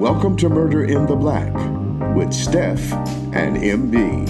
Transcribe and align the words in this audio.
Welcome 0.00 0.34
to 0.38 0.48
Murder 0.48 0.84
in 0.84 1.04
the 1.04 1.14
Black 1.14 1.52
with 2.16 2.32
Steph 2.32 2.90
and 3.34 3.58
MD. 3.58 4.26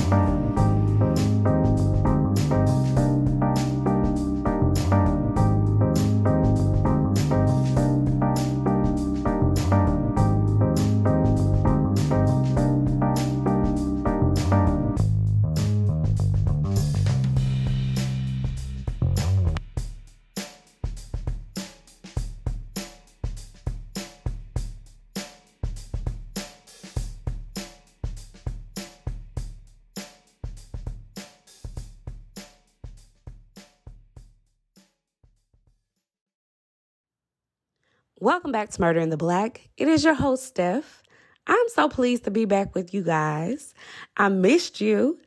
Welcome 38.50 38.62
back 38.62 38.70
to 38.70 38.80
Murder 38.80 38.98
in 38.98 39.10
the 39.10 39.16
Black. 39.16 39.70
It 39.76 39.86
is 39.86 40.02
your 40.02 40.14
host, 40.14 40.44
Steph. 40.44 41.04
I'm 41.46 41.68
so 41.68 41.88
pleased 41.88 42.24
to 42.24 42.32
be 42.32 42.46
back 42.46 42.74
with 42.74 42.92
you 42.92 43.04
guys. 43.04 43.74
I 44.16 44.28
missed 44.28 44.80
you. 44.80 45.20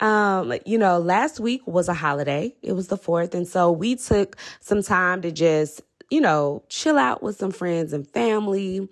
Um, 0.00 0.52
you 0.66 0.76
know, 0.76 0.98
last 0.98 1.38
week 1.38 1.64
was 1.68 1.88
a 1.88 1.94
holiday. 1.94 2.56
It 2.62 2.72
was 2.72 2.88
the 2.88 2.98
4th. 2.98 3.32
And 3.32 3.46
so 3.46 3.70
we 3.70 3.94
took 3.94 4.36
some 4.58 4.82
time 4.82 5.22
to 5.22 5.30
just, 5.30 5.82
you 6.10 6.20
know, 6.20 6.64
chill 6.68 6.98
out 6.98 7.22
with 7.22 7.36
some 7.36 7.52
friends 7.52 7.92
and 7.92 8.08
family, 8.08 8.88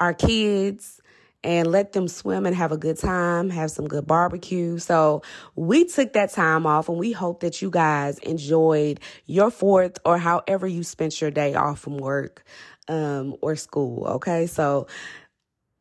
our 0.00 0.14
kids, 0.14 1.00
and 1.44 1.68
let 1.68 1.92
them 1.92 2.08
swim 2.08 2.44
and 2.44 2.56
have 2.56 2.72
a 2.72 2.76
good 2.76 2.98
time, 2.98 3.50
have 3.50 3.70
some 3.70 3.86
good 3.86 4.06
barbecue. 4.06 4.78
So 4.78 5.22
we 5.54 5.84
took 5.84 6.12
that 6.14 6.32
time 6.32 6.66
off 6.66 6.88
and 6.88 6.98
we 6.98 7.12
hope 7.12 7.40
that 7.40 7.62
you 7.62 7.70
guys 7.70 8.18
enjoyed 8.18 8.98
your 9.26 9.50
4th 9.50 9.98
or 10.04 10.18
however 10.18 10.66
you 10.66 10.82
spent 10.82 11.20
your 11.20 11.30
day 11.30 11.54
off 11.54 11.78
from 11.78 11.98
work 11.98 12.44
um, 12.88 13.36
or 13.40 13.56
school. 13.56 14.06
Okay. 14.06 14.46
So 14.46 14.86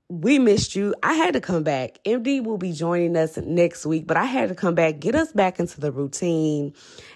we 0.10 0.40
missed 0.40 0.76
you. 0.76 0.94
I 1.04 1.14
had 1.14 1.34
to 1.34 1.42
come 1.42 1.64
back. 1.64 2.00
MD 2.06 2.44
will 2.44 2.58
be 2.58 2.74
joining 2.74 3.16
us 3.16 3.38
next 3.38 3.86
week, 3.86 4.08
but 4.08 4.18
I 4.18 4.26
had 4.26 4.50
to 4.50 4.56
come 4.56 4.76
back, 4.76 5.00
get 5.00 5.16
us 5.16 5.32
back 5.32 5.60
into 5.60 5.80
the 5.80 5.92
routine, 5.92 6.74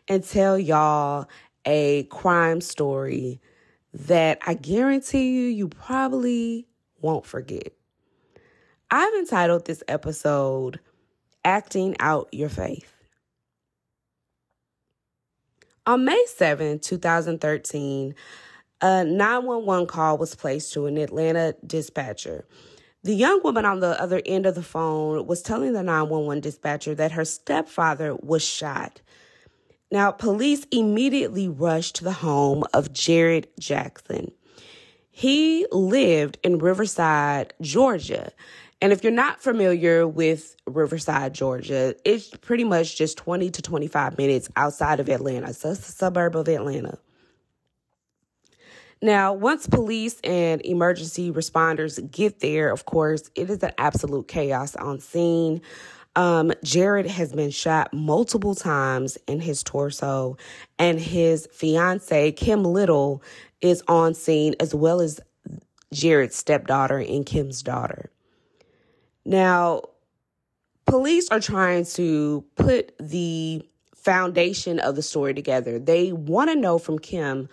and 0.08 0.23
tell 0.23 0.58
y'all 0.58 1.27
a 1.66 2.03
crime 2.03 2.61
story 2.61 3.42
that 3.94 4.39
I 4.45 4.53
guarantee 4.53 5.31
you, 5.31 5.47
you 5.47 5.67
probably 5.67 6.67
won't 7.02 7.25
forget. 7.25 7.73
I've 8.92 9.14
entitled 9.16 9.66
this 9.66 9.83
episode 9.88 10.80
Acting 11.44 11.95
Out 11.99 12.30
Your 12.31 12.49
Faith. 12.49 12.94
On 15.86 16.03
May 16.05 16.25
7, 16.27 16.80
2013, 16.80 18.16
a 18.81 19.03
911 19.03 19.87
call 19.87 20.17
was 20.17 20.35
placed 20.35 20.73
to 20.73 20.85
an 20.85 20.97
Atlanta 20.97 21.55
dispatcher. 21.65 22.45
The 23.03 23.13
young 23.13 23.41
woman 23.43 23.65
on 23.65 23.81
the 23.81 24.01
other 24.01 24.21
end 24.25 24.45
of 24.45 24.55
the 24.55 24.63
phone 24.63 25.27
was 25.27 25.41
telling 25.41 25.73
the 25.73 25.83
911 25.83 26.41
dispatcher 26.41 26.95
that 26.95 27.11
her 27.11 27.25
stepfather 27.25 28.15
was 28.15 28.43
shot. 28.43 29.01
Now, 29.91 30.11
police 30.11 30.65
immediately 30.71 31.47
rushed 31.47 31.95
to 31.97 32.03
the 32.03 32.11
home 32.11 32.63
of 32.73 32.91
Jared 32.91 33.47
Jackson. 33.59 34.31
He 35.11 35.67
lived 35.71 36.39
in 36.43 36.57
Riverside, 36.57 37.53
Georgia. 37.61 38.31
And 38.81 38.91
if 38.91 39.03
you're 39.03 39.13
not 39.13 39.41
familiar 39.41 40.07
with 40.07 40.55
Riverside, 40.65 41.33
Georgia, 41.33 41.95
it's 42.03 42.30
pretty 42.30 42.64
much 42.64 42.97
just 42.97 43.17
20 43.17 43.49
to 43.52 43.61
25 43.61 44.17
minutes 44.17 44.49
outside 44.55 44.99
of 44.99 45.08
Atlanta. 45.08 45.53
So 45.53 45.71
it's 45.71 45.87
a 45.87 45.91
suburb 45.91 46.35
of 46.35 46.49
Atlanta. 46.49 46.97
Now, 49.05 49.33
once 49.33 49.67
police 49.67 50.20
and 50.23 50.66
emergency 50.66 51.32
responders 51.32 52.10
get 52.10 52.39
there, 52.39 52.71
of 52.71 52.86
course, 52.86 53.30
it 53.36 53.52
is 53.52 53.61
an 53.61 53.71
absolute 53.77 54.27
chaos 54.27 54.76
on 54.76 54.99
scene. 54.99 55.61
Um, 56.16 56.52
Jared 56.64 57.05
has 57.05 57.32
been 57.32 57.52
shot 57.52 57.94
multiple 57.94 58.55
times 58.55 59.20
in 59.27 59.42
his 59.42 59.61
torso, 59.61 60.38
and 60.80 60.99
his 60.99 61.48
fiance, 61.54 62.32
Kim 62.32 62.64
Little, 62.64 63.21
is 63.61 63.83
on 63.88 64.15
scene 64.15 64.55
as 64.60 64.73
well 64.73 65.02
as 65.02 65.20
Jared's 65.94 66.36
stepdaughter 66.36 66.98
and 66.98 67.27
Kim's 67.27 67.61
daughter. 67.61 68.10
Now, 69.23 69.83
police 70.88 71.30
are 71.30 71.39
trying 71.39 71.86
to 71.94 72.44
put 72.55 72.98
the 72.99 73.61
foundation 73.94 74.80
of 74.80 74.95
the 74.95 75.04
story 75.04 75.36
together. 75.36 75.77
They 75.77 76.11
want 76.11 76.49
to 76.49 76.55
know 76.55 76.80
from 76.80 76.98
Kim 76.98 77.49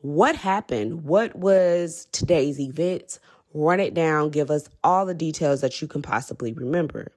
what 0.00 0.36
happened? 0.36 1.04
What 1.04 1.36
was 1.36 2.06
today's 2.12 2.60
events? 2.60 3.18
Run 3.54 3.80
it 3.80 3.94
down, 3.94 4.30
give 4.30 4.50
us 4.50 4.68
all 4.84 5.06
the 5.06 5.14
details 5.14 5.62
that 5.62 5.80
you 5.80 5.88
can 5.88 6.02
possibly 6.02 6.52
remember. 6.52 7.12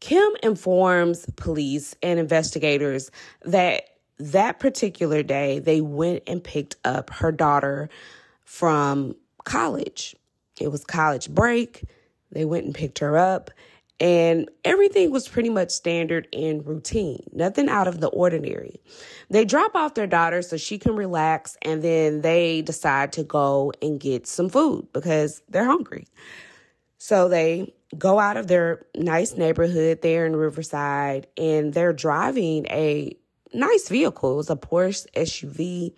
Kim 0.00 0.28
informs 0.42 1.26
police 1.36 1.96
and 2.02 2.20
investigators 2.20 3.10
that 3.44 3.82
that 4.18 4.58
particular 4.58 5.22
day 5.22 5.58
they 5.58 5.80
went 5.80 6.22
and 6.26 6.42
picked 6.42 6.76
up 6.84 7.10
her 7.10 7.32
daughter 7.32 7.88
from 8.44 9.14
college. 9.44 10.14
It 10.60 10.70
was 10.70 10.84
college 10.84 11.30
break. 11.30 11.84
They 12.30 12.44
went 12.44 12.66
and 12.66 12.74
picked 12.74 12.98
her 13.00 13.16
up 13.16 13.50
and 14.00 14.48
everything 14.64 15.10
was 15.10 15.26
pretty 15.26 15.50
much 15.50 15.70
standard 15.70 16.28
and 16.32 16.64
routine, 16.66 17.22
nothing 17.32 17.68
out 17.68 17.88
of 17.88 18.00
the 18.00 18.08
ordinary. 18.08 18.80
They 19.30 19.44
drop 19.44 19.74
off 19.74 19.94
their 19.94 20.06
daughter 20.06 20.42
so 20.42 20.56
she 20.56 20.78
can 20.78 20.94
relax, 20.94 21.56
and 21.62 21.82
then 21.82 22.20
they 22.20 22.62
decide 22.62 23.12
to 23.14 23.24
go 23.24 23.72
and 23.82 23.98
get 23.98 24.26
some 24.26 24.48
food 24.48 24.88
because 24.92 25.42
they're 25.48 25.64
hungry. 25.64 26.06
So 26.98 27.28
they 27.28 27.74
go 27.96 28.18
out 28.18 28.36
of 28.36 28.46
their 28.46 28.86
nice 28.94 29.34
neighborhood 29.34 30.02
there 30.02 30.26
in 30.26 30.36
Riverside, 30.36 31.26
and 31.36 31.72
they're 31.72 31.92
driving 31.92 32.66
a 32.66 33.16
nice 33.52 33.88
vehicle. 33.88 34.34
It 34.34 34.36
was 34.36 34.50
a 34.50 34.56
Porsche 34.56 35.06
SUV. 35.16 35.94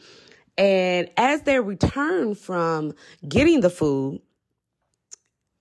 And 0.57 1.11
as 1.17 1.43
they 1.43 1.59
return 1.61 2.35
from 2.35 2.95
getting 3.27 3.61
the 3.61 3.71
food, 3.71 4.21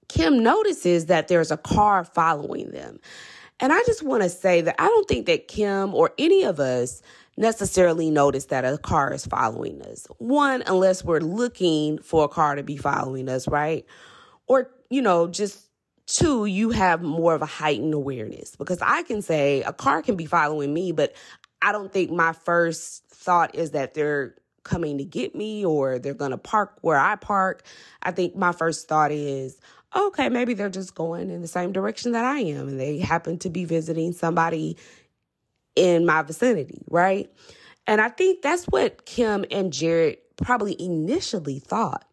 Kim 0.10 0.44
notices 0.44 1.06
that 1.06 1.28
there's 1.28 1.52
a 1.52 1.58
car 1.58 2.04
following 2.04 2.72
them. 2.72 3.00
And 3.62 3.74
I 3.74 3.82
just 3.86 4.04
want 4.04 4.24
to 4.24 4.30
say 4.30 4.62
that 4.62 4.76
I 4.80 4.88
don't 4.88 5.08
think 5.08 5.26
that 5.28 5.48
Kim 5.48 5.94
or 5.94 6.12
any 6.18 6.44
of 6.44 6.60
us 6.60 7.02
necessarily 7.38 8.10
notice 8.10 8.46
that 8.46 8.66
a 8.66 8.78
car 8.78 9.14
is 9.14 9.26
following 9.26 9.82
us. 9.84 10.08
One, 10.18 10.64
unless 10.66 11.04
we're 11.04 11.20
looking 11.20 12.00
for 12.00 12.26
a 12.26 12.28
car 12.28 12.56
to 12.56 12.64
be 12.64 12.78
following 12.78 13.30
us, 13.30 13.48
right? 13.48 13.86
Or, 14.48 14.70
you 14.90 15.02
know, 15.02 15.28
just 15.28 15.70
two, 16.06 16.46
you 16.46 16.72
have 16.72 17.02
more 17.02 17.36
of 17.36 17.42
a 17.42 17.46
heightened 17.46 17.94
awareness 17.94 18.56
because 18.56 18.80
I 18.82 19.04
can 19.04 19.22
say 19.22 19.62
a 19.62 19.72
car 19.74 20.02
can 20.02 20.16
be 20.16 20.26
following 20.26 20.74
me, 20.74 20.92
but 20.92 21.14
I 21.62 21.72
don't 21.72 21.92
think 21.92 22.12
my 22.12 22.34
first 22.34 23.06
thought 23.10 23.56
is 23.56 23.72
that 23.72 23.94
they're 23.94 24.36
coming 24.64 24.98
to 24.98 25.04
get 25.06 25.36
me 25.36 25.66
or 25.66 26.00
they're 26.00 26.14
going 26.14 26.32
to 26.32 26.38
park 26.38 26.78
where 26.82 27.00
I 27.00 27.16
park. 27.16 27.64
I 28.04 28.12
think 28.12 28.36
my 28.36 28.52
first 28.52 28.88
thought 28.88 29.12
is, 29.12 29.60
okay, 29.96 30.30
maybe 30.30 30.54
they're 30.54 30.70
just 30.70 30.96
going 30.96 31.30
in 31.30 31.42
the 31.42 31.48
same 31.48 31.72
direction 31.72 32.12
that 32.12 32.26
I 32.26 32.40
am 32.40 32.68
and 32.68 32.80
they 32.80 33.00
happen 33.00 33.38
to 33.40 33.50
be 33.50 33.66
visiting 33.66 34.14
somebody 34.14 34.78
in 35.76 36.06
my 36.06 36.22
vicinity, 36.22 36.84
right? 36.90 37.32
And 37.88 38.02
I 38.02 38.10
think 38.10 38.42
that's 38.42 38.66
what 38.66 39.06
Kim 39.06 39.46
and 39.50 39.74
Jared 39.74 40.18
probably 40.38 40.80
initially 40.80 41.60
thought. 41.60 42.06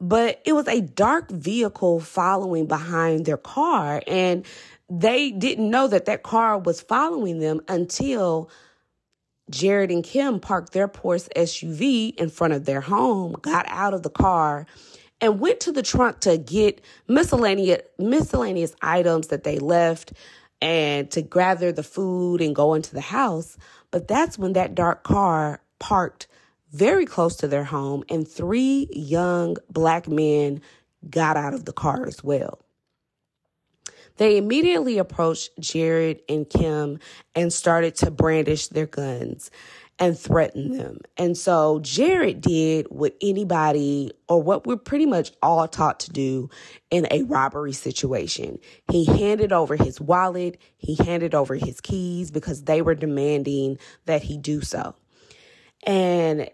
But 0.00 0.40
it 0.44 0.54
was 0.54 0.66
a 0.66 0.80
dark 0.80 1.30
vehicle 1.30 2.00
following 2.00 2.66
behind 2.66 3.26
their 3.26 3.36
car, 3.36 4.02
and 4.06 4.46
they 4.88 5.30
didn't 5.30 5.70
know 5.70 5.88
that 5.88 6.06
that 6.06 6.22
car 6.22 6.58
was 6.58 6.80
following 6.80 7.38
them 7.38 7.60
until 7.68 8.50
Jared 9.50 9.90
and 9.90 10.02
Kim 10.02 10.40
parked 10.40 10.72
their 10.72 10.88
Porsche 10.88 11.28
SUV 11.36 12.14
in 12.16 12.30
front 12.30 12.54
of 12.54 12.64
their 12.64 12.80
home, 12.80 13.36
got 13.42 13.66
out 13.68 13.92
of 13.92 14.02
the 14.02 14.10
car, 14.10 14.66
and 15.20 15.40
went 15.40 15.60
to 15.60 15.72
the 15.72 15.82
trunk 15.82 16.20
to 16.20 16.38
get 16.38 16.82
miscellaneous 17.08 17.82
miscellaneous 17.98 18.74
items 18.82 19.28
that 19.28 19.44
they 19.44 19.58
left 19.58 20.12
and 20.62 21.10
to 21.10 21.22
gather 21.22 21.72
the 21.72 21.82
food 21.82 22.40
and 22.40 22.54
go 22.54 22.74
into 22.74 22.94
the 22.94 23.00
house. 23.00 23.56
But 23.90 24.08
that's 24.08 24.38
when 24.38 24.52
that 24.54 24.74
dark 24.74 25.04
car 25.04 25.60
parked 25.78 26.26
very 26.72 27.06
close 27.06 27.36
to 27.36 27.48
their 27.48 27.64
home 27.64 28.04
and 28.08 28.26
three 28.28 28.88
young 28.92 29.56
black 29.70 30.06
men 30.06 30.60
got 31.08 31.36
out 31.36 31.54
of 31.54 31.64
the 31.64 31.72
car 31.72 32.06
as 32.06 32.22
well. 32.22 32.60
They 34.18 34.36
immediately 34.36 34.98
approached 34.98 35.50
Jared 35.58 36.20
and 36.28 36.48
Kim 36.48 36.98
and 37.34 37.50
started 37.50 37.94
to 37.96 38.10
brandish 38.10 38.68
their 38.68 38.86
guns. 38.86 39.50
And 40.00 40.18
threaten 40.18 40.76
them. 40.76 40.98
And 41.18 41.36
so 41.36 41.78
Jared 41.80 42.40
did 42.40 42.86
what 42.88 43.14
anybody 43.20 44.10
or 44.28 44.42
what 44.42 44.66
we're 44.66 44.76
pretty 44.76 45.04
much 45.04 45.30
all 45.42 45.68
taught 45.68 46.00
to 46.00 46.10
do 46.10 46.48
in 46.90 47.06
a 47.10 47.22
robbery 47.24 47.74
situation. 47.74 48.58
He 48.90 49.04
handed 49.04 49.52
over 49.52 49.76
his 49.76 50.00
wallet, 50.00 50.58
he 50.78 50.96
handed 50.96 51.34
over 51.34 51.54
his 51.54 51.82
keys 51.82 52.30
because 52.30 52.64
they 52.64 52.80
were 52.80 52.94
demanding 52.94 53.78
that 54.06 54.22
he 54.22 54.38
do 54.38 54.62
so. 54.62 54.94
And 55.86 56.50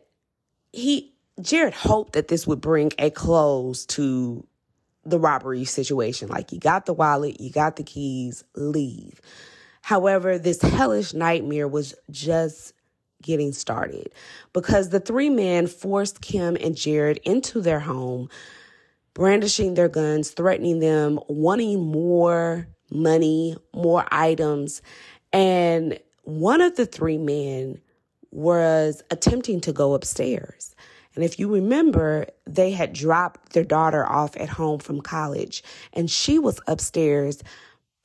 he 0.72 1.14
Jared 1.40 1.74
hoped 1.74 2.14
that 2.14 2.28
this 2.28 2.46
would 2.46 2.60
bring 2.60 2.92
a 2.98 3.10
close 3.10 3.86
to 3.86 4.44
the 5.04 5.20
robbery 5.20 5.64
situation. 5.64 6.28
Like 6.28 6.50
you 6.50 6.58
got 6.58 6.86
the 6.86 6.94
wallet, 6.94 7.40
you 7.40 7.50
got 7.50 7.76
the 7.76 7.84
keys, 7.84 8.42
leave. 8.56 9.20
However, 9.82 10.36
this 10.36 10.60
hellish 10.60 11.14
nightmare 11.14 11.68
was 11.68 11.94
just 12.10 12.72
getting 13.22 13.52
started 13.52 14.12
because 14.52 14.90
the 14.90 15.00
three 15.00 15.30
men 15.30 15.66
forced 15.66 16.20
Kim 16.20 16.56
and 16.60 16.76
Jared 16.76 17.18
into 17.24 17.60
their 17.60 17.80
home, 17.80 18.28
brandishing 19.14 19.74
their 19.74 19.88
guns, 19.88 20.30
threatening 20.30 20.80
them, 20.80 21.18
wanting 21.28 21.84
more 21.84 22.68
money, 22.90 23.56
more 23.74 24.06
items. 24.10 24.82
And 25.32 25.98
one 26.22 26.60
of 26.60 26.76
the 26.76 26.86
three 26.86 27.18
men 27.18 27.80
was 28.30 29.02
attempting 29.10 29.60
to 29.62 29.72
go 29.72 29.94
upstairs. 29.94 30.74
And 31.14 31.24
if 31.24 31.38
you 31.38 31.52
remember, 31.52 32.26
they 32.46 32.70
had 32.70 32.92
dropped 32.92 33.54
their 33.54 33.64
daughter 33.64 34.06
off 34.06 34.36
at 34.36 34.50
home 34.50 34.78
from 34.78 35.00
college, 35.00 35.64
and 35.94 36.10
she 36.10 36.38
was 36.38 36.60
upstairs, 36.66 37.42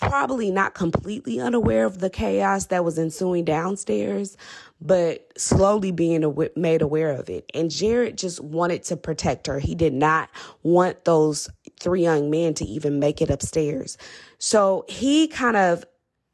probably 0.01 0.51
not 0.51 0.73
completely 0.73 1.39
unaware 1.39 1.85
of 1.85 1.99
the 1.99 2.09
chaos 2.09 2.65
that 2.67 2.83
was 2.83 2.99
ensuing 2.99 3.45
downstairs, 3.45 4.35
but 4.81 5.31
slowly 5.37 5.91
being 5.91 6.25
aw- 6.25 6.49
made 6.55 6.81
aware 6.81 7.11
of 7.11 7.29
it. 7.29 7.49
And 7.53 7.69
Jared 7.69 8.17
just 8.17 8.41
wanted 8.41 8.83
to 8.85 8.97
protect 8.97 9.47
her. 9.47 9.59
He 9.59 9.75
did 9.75 9.93
not 9.93 10.29
want 10.63 11.05
those 11.05 11.49
three 11.79 12.01
young 12.01 12.29
men 12.29 12.55
to 12.55 12.65
even 12.65 12.99
make 12.99 13.21
it 13.21 13.29
upstairs. 13.29 13.97
So 14.39 14.85
he 14.89 15.27
kind 15.27 15.55
of 15.55 15.85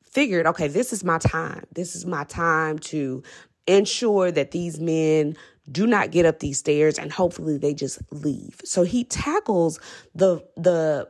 figured, 0.04 0.48
okay, 0.48 0.70
this 0.70 0.94
is 0.94 1.04
my 1.04 1.20
time. 1.20 1.66
This 1.74 1.96
is 1.96 2.06
my 2.06 2.24
time 2.24 2.80
to 2.80 3.22
ensure 3.68 4.32
that 4.32 4.52
these 4.52 4.80
men 4.80 5.36
do 5.70 5.86
not 5.86 6.12
get 6.12 6.26
up 6.26 6.40
these 6.40 6.60
stairs 6.60 6.98
and 6.98 7.12
hopefully 7.12 7.58
they 7.58 7.74
just 7.74 8.00
leave. 8.12 8.62
So 8.64 8.84
he 8.84 9.04
tackles 9.04 9.80
the 10.16 10.42
the 10.56 11.10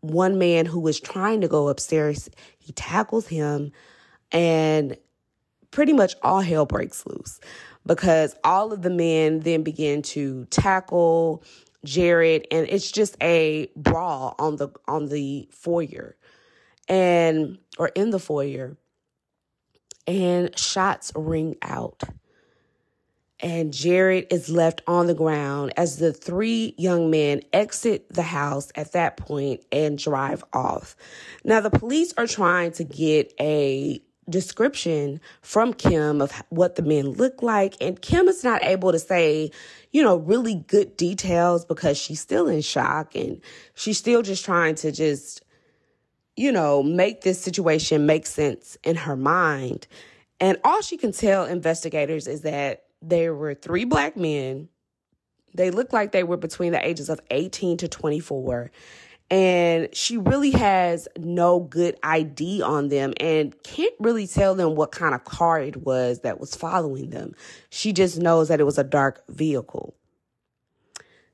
one 0.00 0.38
man 0.38 0.66
who 0.66 0.80
was 0.80 1.00
trying 1.00 1.40
to 1.40 1.48
go 1.48 1.68
upstairs. 1.68 2.28
He 2.58 2.72
tackles 2.72 3.28
him 3.28 3.72
and 4.32 4.96
pretty 5.70 5.92
much 5.92 6.14
all 6.22 6.40
hell 6.40 6.66
breaks 6.66 7.06
loose 7.06 7.40
because 7.86 8.34
all 8.44 8.72
of 8.72 8.82
the 8.82 8.90
men 8.90 9.40
then 9.40 9.62
begin 9.62 10.02
to 10.02 10.44
tackle 10.46 11.42
Jared 11.84 12.46
and 12.50 12.66
it's 12.68 12.90
just 12.90 13.16
a 13.22 13.70
brawl 13.76 14.34
on 14.38 14.56
the 14.56 14.68
on 14.86 15.06
the 15.06 15.48
foyer 15.50 16.16
and 16.88 17.58
or 17.78 17.88
in 17.88 18.10
the 18.10 18.18
foyer 18.18 18.76
and 20.06 20.56
shots 20.58 21.12
ring 21.14 21.56
out 21.62 22.02
and 23.42 23.72
Jared 23.72 24.26
is 24.30 24.48
left 24.50 24.82
on 24.86 25.06
the 25.06 25.14
ground 25.14 25.72
as 25.76 25.96
the 25.96 26.12
three 26.12 26.74
young 26.76 27.10
men 27.10 27.42
exit 27.52 28.06
the 28.12 28.22
house 28.22 28.70
at 28.74 28.92
that 28.92 29.16
point 29.16 29.62
and 29.72 29.98
drive 29.98 30.44
off. 30.52 30.96
Now, 31.44 31.60
the 31.60 31.70
police 31.70 32.12
are 32.16 32.26
trying 32.26 32.72
to 32.72 32.84
get 32.84 33.32
a 33.40 34.02
description 34.28 35.20
from 35.42 35.72
Kim 35.74 36.20
of 36.20 36.32
what 36.50 36.76
the 36.76 36.82
men 36.82 37.12
look 37.12 37.42
like, 37.42 37.76
and 37.80 38.00
Kim 38.00 38.28
is 38.28 38.44
not 38.44 38.62
able 38.62 38.92
to 38.92 38.98
say, 38.98 39.50
you 39.90 40.02
know, 40.02 40.16
really 40.16 40.56
good 40.68 40.96
details 40.96 41.64
because 41.64 41.98
she's 41.98 42.20
still 42.20 42.46
in 42.46 42.60
shock 42.60 43.14
and 43.14 43.40
she's 43.74 43.98
still 43.98 44.22
just 44.22 44.44
trying 44.44 44.74
to 44.76 44.92
just, 44.92 45.42
you 46.36 46.52
know, 46.52 46.82
make 46.82 47.22
this 47.22 47.40
situation 47.40 48.06
make 48.06 48.26
sense 48.26 48.76
in 48.84 48.96
her 48.96 49.16
mind. 49.16 49.86
And 50.38 50.58
all 50.64 50.80
she 50.80 50.96
can 50.96 51.12
tell 51.12 51.44
investigators 51.44 52.26
is 52.26 52.42
that 52.42 52.84
there 53.02 53.34
were 53.34 53.54
three 53.54 53.84
black 53.84 54.16
men. 54.16 54.68
They 55.54 55.70
looked 55.70 55.92
like 55.92 56.12
they 56.12 56.22
were 56.22 56.36
between 56.36 56.72
the 56.72 56.86
ages 56.86 57.08
of 57.08 57.20
18 57.30 57.78
to 57.78 57.88
24. 57.88 58.70
And 59.30 59.94
she 59.94 60.16
really 60.16 60.50
has 60.50 61.06
no 61.16 61.60
good 61.60 61.96
ID 62.02 62.62
on 62.62 62.88
them 62.88 63.14
and 63.20 63.60
can't 63.62 63.94
really 64.00 64.26
tell 64.26 64.56
them 64.56 64.74
what 64.74 64.90
kind 64.90 65.14
of 65.14 65.24
car 65.24 65.60
it 65.60 65.76
was 65.76 66.20
that 66.20 66.40
was 66.40 66.56
following 66.56 67.10
them. 67.10 67.34
She 67.70 67.92
just 67.92 68.18
knows 68.18 68.48
that 68.48 68.60
it 68.60 68.64
was 68.64 68.78
a 68.78 68.84
dark 68.84 69.22
vehicle. 69.28 69.94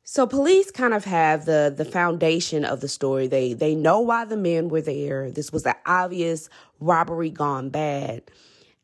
So 0.08 0.24
police 0.24 0.70
kind 0.70 0.94
of 0.94 1.04
have 1.04 1.46
the 1.46 1.74
the 1.76 1.84
foundation 1.84 2.64
of 2.64 2.80
the 2.80 2.86
story. 2.86 3.26
They 3.26 3.54
they 3.54 3.74
know 3.74 4.00
why 4.00 4.24
the 4.24 4.36
men 4.36 4.68
were 4.68 4.80
there. 4.80 5.32
This 5.32 5.50
was 5.50 5.66
an 5.66 5.74
obvious 5.84 6.48
robbery 6.78 7.30
gone 7.30 7.70
bad. 7.70 8.22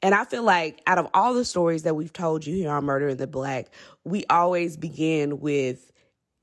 And 0.02 0.14
I 0.14 0.24
feel 0.24 0.42
like 0.42 0.82
out 0.86 0.98
of 0.98 1.08
all 1.14 1.34
the 1.34 1.44
stories 1.44 1.84
that 1.84 1.94
we've 1.94 2.12
told 2.12 2.44
you 2.46 2.54
here 2.56 2.70
on 2.70 2.84
Murder 2.84 3.08
in 3.08 3.18
the 3.18 3.26
Black, 3.26 3.68
we 4.04 4.24
always 4.28 4.76
begin 4.76 5.40
with 5.40 5.92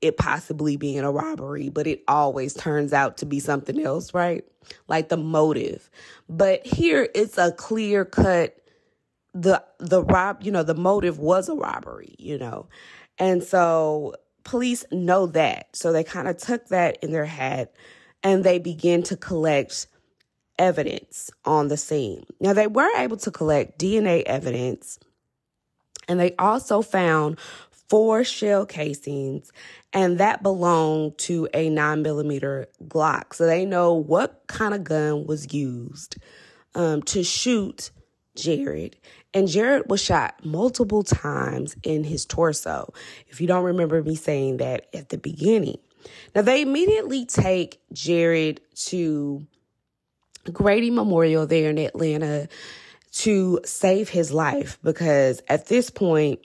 it 0.00 0.16
possibly 0.16 0.76
being 0.76 1.00
a 1.00 1.12
robbery, 1.12 1.68
but 1.68 1.86
it 1.86 2.02
always 2.08 2.54
turns 2.54 2.92
out 2.92 3.18
to 3.18 3.26
be 3.26 3.38
something 3.38 3.78
else, 3.78 4.14
right? 4.14 4.44
Like 4.88 5.10
the 5.10 5.18
motive. 5.18 5.90
But 6.28 6.66
here 6.66 7.08
it's 7.14 7.36
a 7.36 7.52
clear 7.52 8.04
cut 8.04 8.56
the 9.34 9.62
the 9.78 10.02
rob, 10.02 10.42
you 10.42 10.50
know, 10.50 10.62
the 10.62 10.74
motive 10.74 11.18
was 11.18 11.48
a 11.48 11.54
robbery, 11.54 12.14
you 12.18 12.38
know. 12.38 12.66
And 13.18 13.44
so 13.44 14.14
police 14.44 14.84
know 14.90 15.26
that. 15.26 15.76
So 15.76 15.92
they 15.92 16.02
kind 16.04 16.28
of 16.28 16.38
took 16.38 16.68
that 16.68 16.98
in 17.02 17.12
their 17.12 17.26
head 17.26 17.68
and 18.22 18.42
they 18.42 18.58
begin 18.58 19.02
to 19.04 19.16
collect 19.16 19.86
evidence 20.60 21.30
on 21.44 21.68
the 21.68 21.76
scene. 21.76 22.24
Now, 22.38 22.52
they 22.52 22.66
were 22.66 22.90
able 22.96 23.16
to 23.16 23.30
collect 23.30 23.80
DNA 23.80 24.22
evidence, 24.22 24.98
and 26.06 26.20
they 26.20 26.36
also 26.38 26.82
found 26.82 27.40
four 27.88 28.22
shell 28.22 28.66
casings, 28.66 29.50
and 29.92 30.18
that 30.18 30.42
belonged 30.42 31.18
to 31.18 31.48
a 31.54 31.70
9 31.70 32.02
millimeter 32.02 32.68
Glock. 32.84 33.34
So 33.34 33.46
they 33.46 33.64
know 33.64 33.94
what 33.94 34.42
kind 34.46 34.74
of 34.74 34.84
gun 34.84 35.26
was 35.26 35.52
used 35.52 36.18
um, 36.74 37.02
to 37.04 37.24
shoot 37.24 37.90
Jared. 38.36 38.96
And 39.32 39.48
Jared 39.48 39.88
was 39.88 40.02
shot 40.02 40.44
multiple 40.44 41.02
times 41.02 41.76
in 41.82 42.04
his 42.04 42.26
torso. 42.26 42.92
If 43.28 43.40
you 43.40 43.46
don't 43.46 43.64
remember 43.64 44.02
me 44.02 44.14
saying 44.14 44.58
that 44.58 44.86
at 44.94 45.08
the 45.08 45.18
beginning. 45.18 45.78
Now, 46.34 46.42
they 46.42 46.62
immediately 46.62 47.26
take 47.26 47.80
Jared 47.92 48.60
to 48.86 49.46
Grady 50.52 50.90
Memorial 50.90 51.46
there 51.46 51.70
in 51.70 51.78
Atlanta 51.78 52.48
to 53.12 53.60
save 53.64 54.08
his 54.08 54.32
life 54.32 54.78
because 54.82 55.42
at 55.48 55.66
this 55.66 55.90
point, 55.90 56.40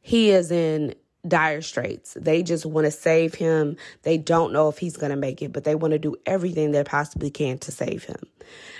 he 0.00 0.30
is 0.30 0.52
in 0.52 0.94
dire 1.26 1.60
straits. 1.60 2.16
They 2.18 2.42
just 2.42 2.64
want 2.64 2.84
to 2.84 2.90
save 2.90 3.34
him. 3.34 3.76
They 4.02 4.18
don't 4.18 4.52
know 4.52 4.68
if 4.68 4.78
he's 4.78 4.96
going 4.96 5.10
to 5.10 5.16
make 5.16 5.42
it, 5.42 5.52
but 5.52 5.64
they 5.64 5.74
want 5.74 5.92
to 5.92 5.98
do 5.98 6.14
everything 6.24 6.70
they 6.70 6.84
possibly 6.84 7.30
can 7.30 7.58
to 7.58 7.72
save 7.72 8.04
him. 8.04 8.20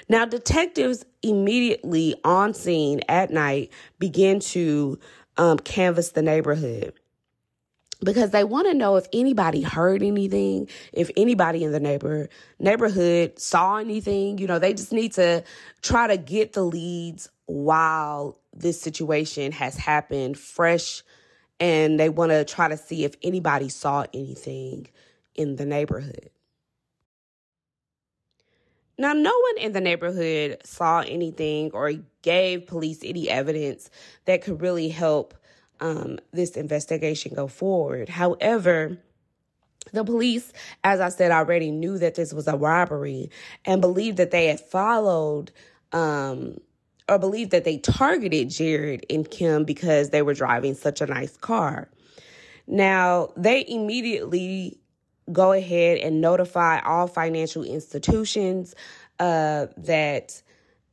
Now, 0.08 0.24
detectives 0.24 1.04
immediately 1.22 2.14
on 2.22 2.54
scene 2.54 3.00
at 3.08 3.30
night 3.30 3.72
begin 3.98 4.38
to 4.40 4.98
um, 5.36 5.58
canvass 5.58 6.10
the 6.10 6.22
neighborhood 6.22 6.94
because 8.02 8.30
they 8.30 8.44
want 8.44 8.66
to 8.68 8.74
know 8.74 8.96
if 8.96 9.06
anybody 9.12 9.62
heard 9.62 10.02
anything, 10.02 10.68
if 10.92 11.10
anybody 11.16 11.64
in 11.64 11.72
the 11.72 11.80
neighbor 11.80 12.28
neighborhood 12.58 13.38
saw 13.38 13.76
anything. 13.76 14.38
You 14.38 14.46
know, 14.46 14.58
they 14.58 14.74
just 14.74 14.92
need 14.92 15.12
to 15.14 15.44
try 15.82 16.06
to 16.06 16.16
get 16.16 16.52
the 16.52 16.62
leads 16.62 17.28
while 17.46 18.38
this 18.52 18.80
situation 18.80 19.52
has 19.52 19.76
happened 19.76 20.38
fresh 20.38 21.02
and 21.58 21.98
they 21.98 22.08
want 22.08 22.32
to 22.32 22.44
try 22.44 22.68
to 22.68 22.76
see 22.76 23.04
if 23.04 23.14
anybody 23.22 23.68
saw 23.68 24.04
anything 24.12 24.88
in 25.34 25.56
the 25.56 25.64
neighborhood. 25.64 26.30
Now, 28.98 29.12
no 29.12 29.30
one 29.30 29.58
in 29.58 29.72
the 29.72 29.80
neighborhood 29.80 30.58
saw 30.64 31.00
anything 31.00 31.70
or 31.72 31.92
gave 32.22 32.66
police 32.66 33.00
any 33.02 33.28
evidence 33.28 33.90
that 34.24 34.42
could 34.42 34.62
really 34.62 34.88
help 34.88 35.34
um, 35.80 36.18
this 36.32 36.56
investigation 36.56 37.34
go 37.34 37.46
forward. 37.46 38.08
However, 38.08 38.98
the 39.92 40.04
police, 40.04 40.52
as 40.82 41.00
I 41.00 41.10
said 41.10 41.30
already, 41.30 41.70
knew 41.70 41.98
that 41.98 42.14
this 42.14 42.32
was 42.32 42.48
a 42.48 42.56
robbery 42.56 43.30
and 43.64 43.80
believed 43.80 44.16
that 44.16 44.30
they 44.30 44.46
had 44.46 44.60
followed 44.60 45.52
um, 45.92 46.58
or 47.08 47.18
believed 47.18 47.52
that 47.52 47.64
they 47.64 47.78
targeted 47.78 48.50
Jared 48.50 49.06
and 49.08 49.30
Kim 49.30 49.64
because 49.64 50.10
they 50.10 50.22
were 50.22 50.34
driving 50.34 50.74
such 50.74 51.00
a 51.00 51.06
nice 51.06 51.36
car. 51.36 51.88
Now, 52.66 53.32
they 53.36 53.64
immediately 53.66 54.80
go 55.32 55.52
ahead 55.52 55.98
and 55.98 56.20
notify 56.20 56.80
all 56.80 57.06
financial 57.06 57.62
institutions 57.62 58.74
uh, 59.18 59.66
that 59.76 60.42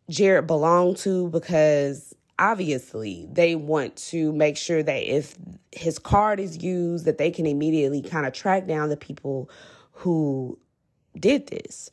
Jared 0.10 0.48
belonged 0.48 0.98
to 0.98 1.30
because 1.30 2.13
obviously 2.40 3.28
they 3.32 3.56
want 3.56 3.96
to 3.96 4.32
make 4.34 4.58
sure 4.58 4.82
that 4.82 5.04
if 5.04 5.36
his 5.72 6.00
card 6.00 6.40
is 6.40 6.63
used 6.63 7.06
that 7.06 7.18
they 7.18 7.32
can 7.32 7.46
immediately 7.46 8.02
kind 8.02 8.25
of 8.25 8.34
track 8.34 8.68
down 8.68 8.90
the 8.90 8.98
people 8.98 9.50
who 9.92 10.58
did 11.18 11.48
this. 11.48 11.92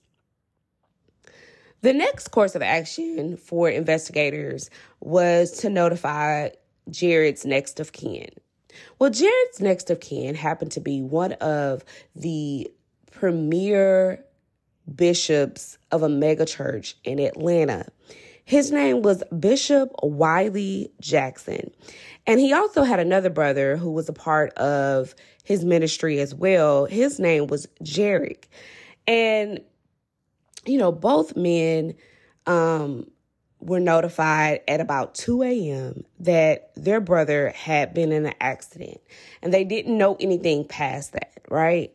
The 1.83 1.93
next 1.93 2.29
course 2.29 2.55
of 2.55 2.63
action 2.63 3.37
for 3.37 3.69
investigators 3.69 4.71
was 5.01 5.53
to 5.61 5.71
notify 5.71 6.51
jared's 6.91 7.47
next 7.47 7.81
of 7.81 7.93
kin. 7.93 8.31
Well 8.99 9.11
jared's 9.11 9.61
next 9.61 9.91
of 9.91 10.01
kin 10.01 10.35
happened 10.35 10.73
to 10.73 10.81
be 10.81 11.03
one 11.03 11.33
of 11.35 11.85
the 12.15 12.71
premier 13.11 14.25
bishops 14.95 15.79
of 15.93 16.03
a 16.03 16.09
megachurch 16.09 16.95
in 17.05 17.19
atlanta 17.19 17.87
his 18.51 18.73
name 18.73 19.03
was 19.03 19.23
Bishop 19.39 19.93
Wiley 20.03 20.91
Jackson. 21.01 21.71
And 22.27 22.41
he 22.41 22.53
also 22.53 22.83
had 22.83 22.99
another 22.99 23.31
brother 23.31 23.77
who 23.77 23.93
was 23.93 24.09
a 24.09 24.13
part 24.13 24.53
of 24.55 25.15
his 25.45 25.65
ministry 25.65 26.19
as 26.19 26.35
well. 26.35 26.87
His 26.87 27.21
name 27.21 27.47
was 27.47 27.69
Jerrick. 27.85 28.49
And, 29.07 29.61
you 30.67 30.79
know, 30.79 30.91
both 30.91 31.37
men 31.37 31.95
um, 32.45 33.09
were 33.61 33.79
notified 33.79 34.63
at 34.67 34.81
about 34.81 35.15
2 35.15 35.45
a.m. 35.45 36.05
that 36.19 36.73
their 36.75 37.01
brother 37.01 37.51
had 37.51 37.95
been 37.95 38.11
in 38.11 38.27
an 38.27 38.35
accident. 38.41 39.01
And 39.43 39.55
they 39.55 39.63
didn't 39.63 39.97
know 39.97 40.17
anything 40.19 40.65
past 40.65 41.13
that, 41.13 41.41
right? 41.49 41.95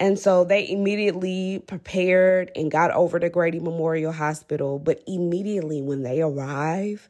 And 0.00 0.18
so 0.18 0.44
they 0.44 0.68
immediately 0.68 1.62
prepared 1.66 2.50
and 2.56 2.70
got 2.70 2.90
over 2.90 3.20
to 3.20 3.28
Grady 3.28 3.60
Memorial 3.60 4.12
Hospital. 4.12 4.78
But 4.78 5.02
immediately 5.06 5.80
when 5.80 6.02
they 6.02 6.20
arrive, 6.20 7.08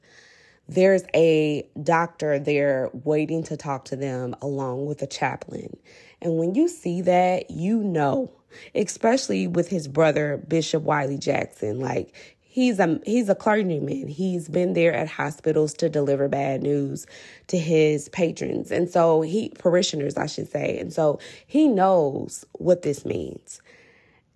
there's 0.69 1.03
a 1.15 1.69
doctor 1.83 2.39
there 2.39 2.91
waiting 2.93 3.43
to 3.45 3.57
talk 3.57 3.87
to 3.87 3.97
them 3.97 4.35
along 4.41 4.87
with 4.87 5.03
a 5.03 5.07
chaplain. 5.07 5.77
And 6.21 6.39
when 6.39 6.55
you 6.55 6.69
see 6.69 7.03
that, 7.03 7.51
you 7.51 7.83
know, 7.83 8.31
especially 8.75 9.47
with 9.47 9.69
his 9.69 9.89
brother, 9.89 10.39
Bishop 10.49 10.83
Wiley 10.83 11.19
Jackson, 11.19 11.81
like 11.81 12.15
he's 12.55 12.79
a 12.79 13.01
he's 13.05 13.29
a 13.29 13.35
clergyman. 13.35 14.07
He's 14.07 14.49
been 14.49 14.75
there 14.75 14.95
at 14.95 15.09
hospitals 15.09 15.75
to 15.75 15.89
deliver 15.89 16.29
bad 16.29 16.63
news 16.63 17.05
to 17.49 17.59
his 17.59 18.09
patrons. 18.11 18.71
And 18.71 18.89
so 18.89 19.23
he 19.23 19.49
parishioners, 19.59 20.17
I 20.17 20.27
should 20.27 20.49
say. 20.49 20.79
And 20.79 20.93
so 20.93 21.19
he 21.49 21.67
knows 21.67 22.45
what 22.53 22.83
this 22.83 23.05
means. 23.05 23.61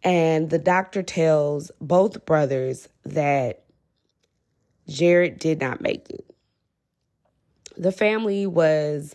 And 0.02 0.50
the 0.50 0.58
doctor 0.58 1.00
tells 1.00 1.70
both 1.80 2.26
brothers 2.26 2.88
that 3.04 3.62
Jared 4.88 5.38
did 5.38 5.60
not 5.60 5.80
make 5.80 6.10
it. 6.10 6.24
The 7.76 7.92
family 7.92 8.48
was 8.48 9.14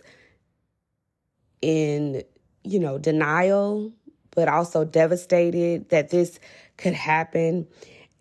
in, 1.60 2.22
you 2.62 2.80
know, 2.80 2.96
denial, 2.96 3.92
but 4.30 4.48
also 4.48 4.82
devastated 4.82 5.90
that 5.90 6.08
this 6.08 6.40
could 6.78 6.94
happen. 6.94 7.66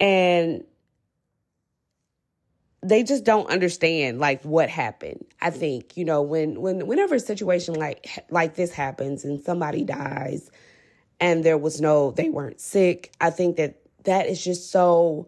And 0.01 0.65
they 2.83 3.03
just 3.03 3.23
don't 3.23 3.49
understand 3.49 4.19
like 4.19 4.43
what 4.43 4.69
happened. 4.69 5.25
I 5.41 5.49
think, 5.49 5.97
you 5.97 6.05
know, 6.05 6.21
when 6.21 6.61
when 6.61 6.85
whenever 6.87 7.15
a 7.15 7.19
situation 7.19 7.75
like 7.75 8.07
like 8.29 8.55
this 8.55 8.71
happens 8.71 9.25
and 9.25 9.41
somebody 9.41 9.83
mm-hmm. 9.83 9.99
dies 9.99 10.51
and 11.19 11.43
there 11.43 11.57
was 11.57 11.81
no 11.81 12.11
they 12.11 12.29
weren't 12.29 12.59
sick, 12.59 13.13
I 13.21 13.29
think 13.29 13.57
that 13.57 13.79
that 14.03 14.27
is 14.27 14.43
just 14.43 14.71
so 14.71 15.27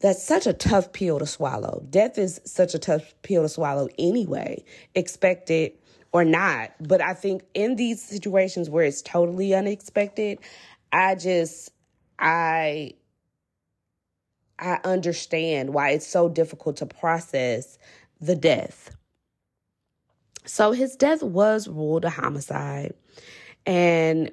that's 0.00 0.22
such 0.22 0.46
a 0.46 0.52
tough 0.52 0.92
pill 0.92 1.18
to 1.18 1.26
swallow. 1.26 1.82
Death 1.90 2.18
is 2.18 2.40
such 2.44 2.74
a 2.74 2.78
tough 2.78 3.14
pill 3.22 3.42
to 3.42 3.48
swallow 3.48 3.88
anyway, 3.98 4.64
expected 4.94 5.72
or 6.12 6.24
not. 6.24 6.72
But 6.80 7.00
I 7.00 7.14
think 7.14 7.42
in 7.54 7.76
these 7.76 8.02
situations 8.02 8.70
where 8.70 8.84
it's 8.84 9.02
totally 9.02 9.54
unexpected, 9.54 10.38
I 10.92 11.16
just 11.16 11.70
I 12.18 12.94
I 14.58 14.78
understand 14.84 15.74
why 15.74 15.90
it's 15.90 16.06
so 16.06 16.28
difficult 16.28 16.76
to 16.78 16.86
process 16.86 17.78
the 18.20 18.34
death. 18.34 18.90
So 20.44 20.72
his 20.72 20.96
death 20.96 21.22
was 21.22 21.68
ruled 21.68 22.04
a 22.04 22.10
homicide. 22.10 22.94
And, 23.66 24.30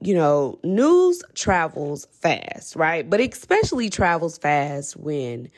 you 0.00 0.14
know, 0.14 0.58
news 0.62 1.22
travels 1.34 2.06
fast, 2.12 2.76
right? 2.76 3.08
But 3.08 3.20
especially 3.20 3.90
travels 3.90 4.38
fast 4.38 4.96
when 4.96 5.50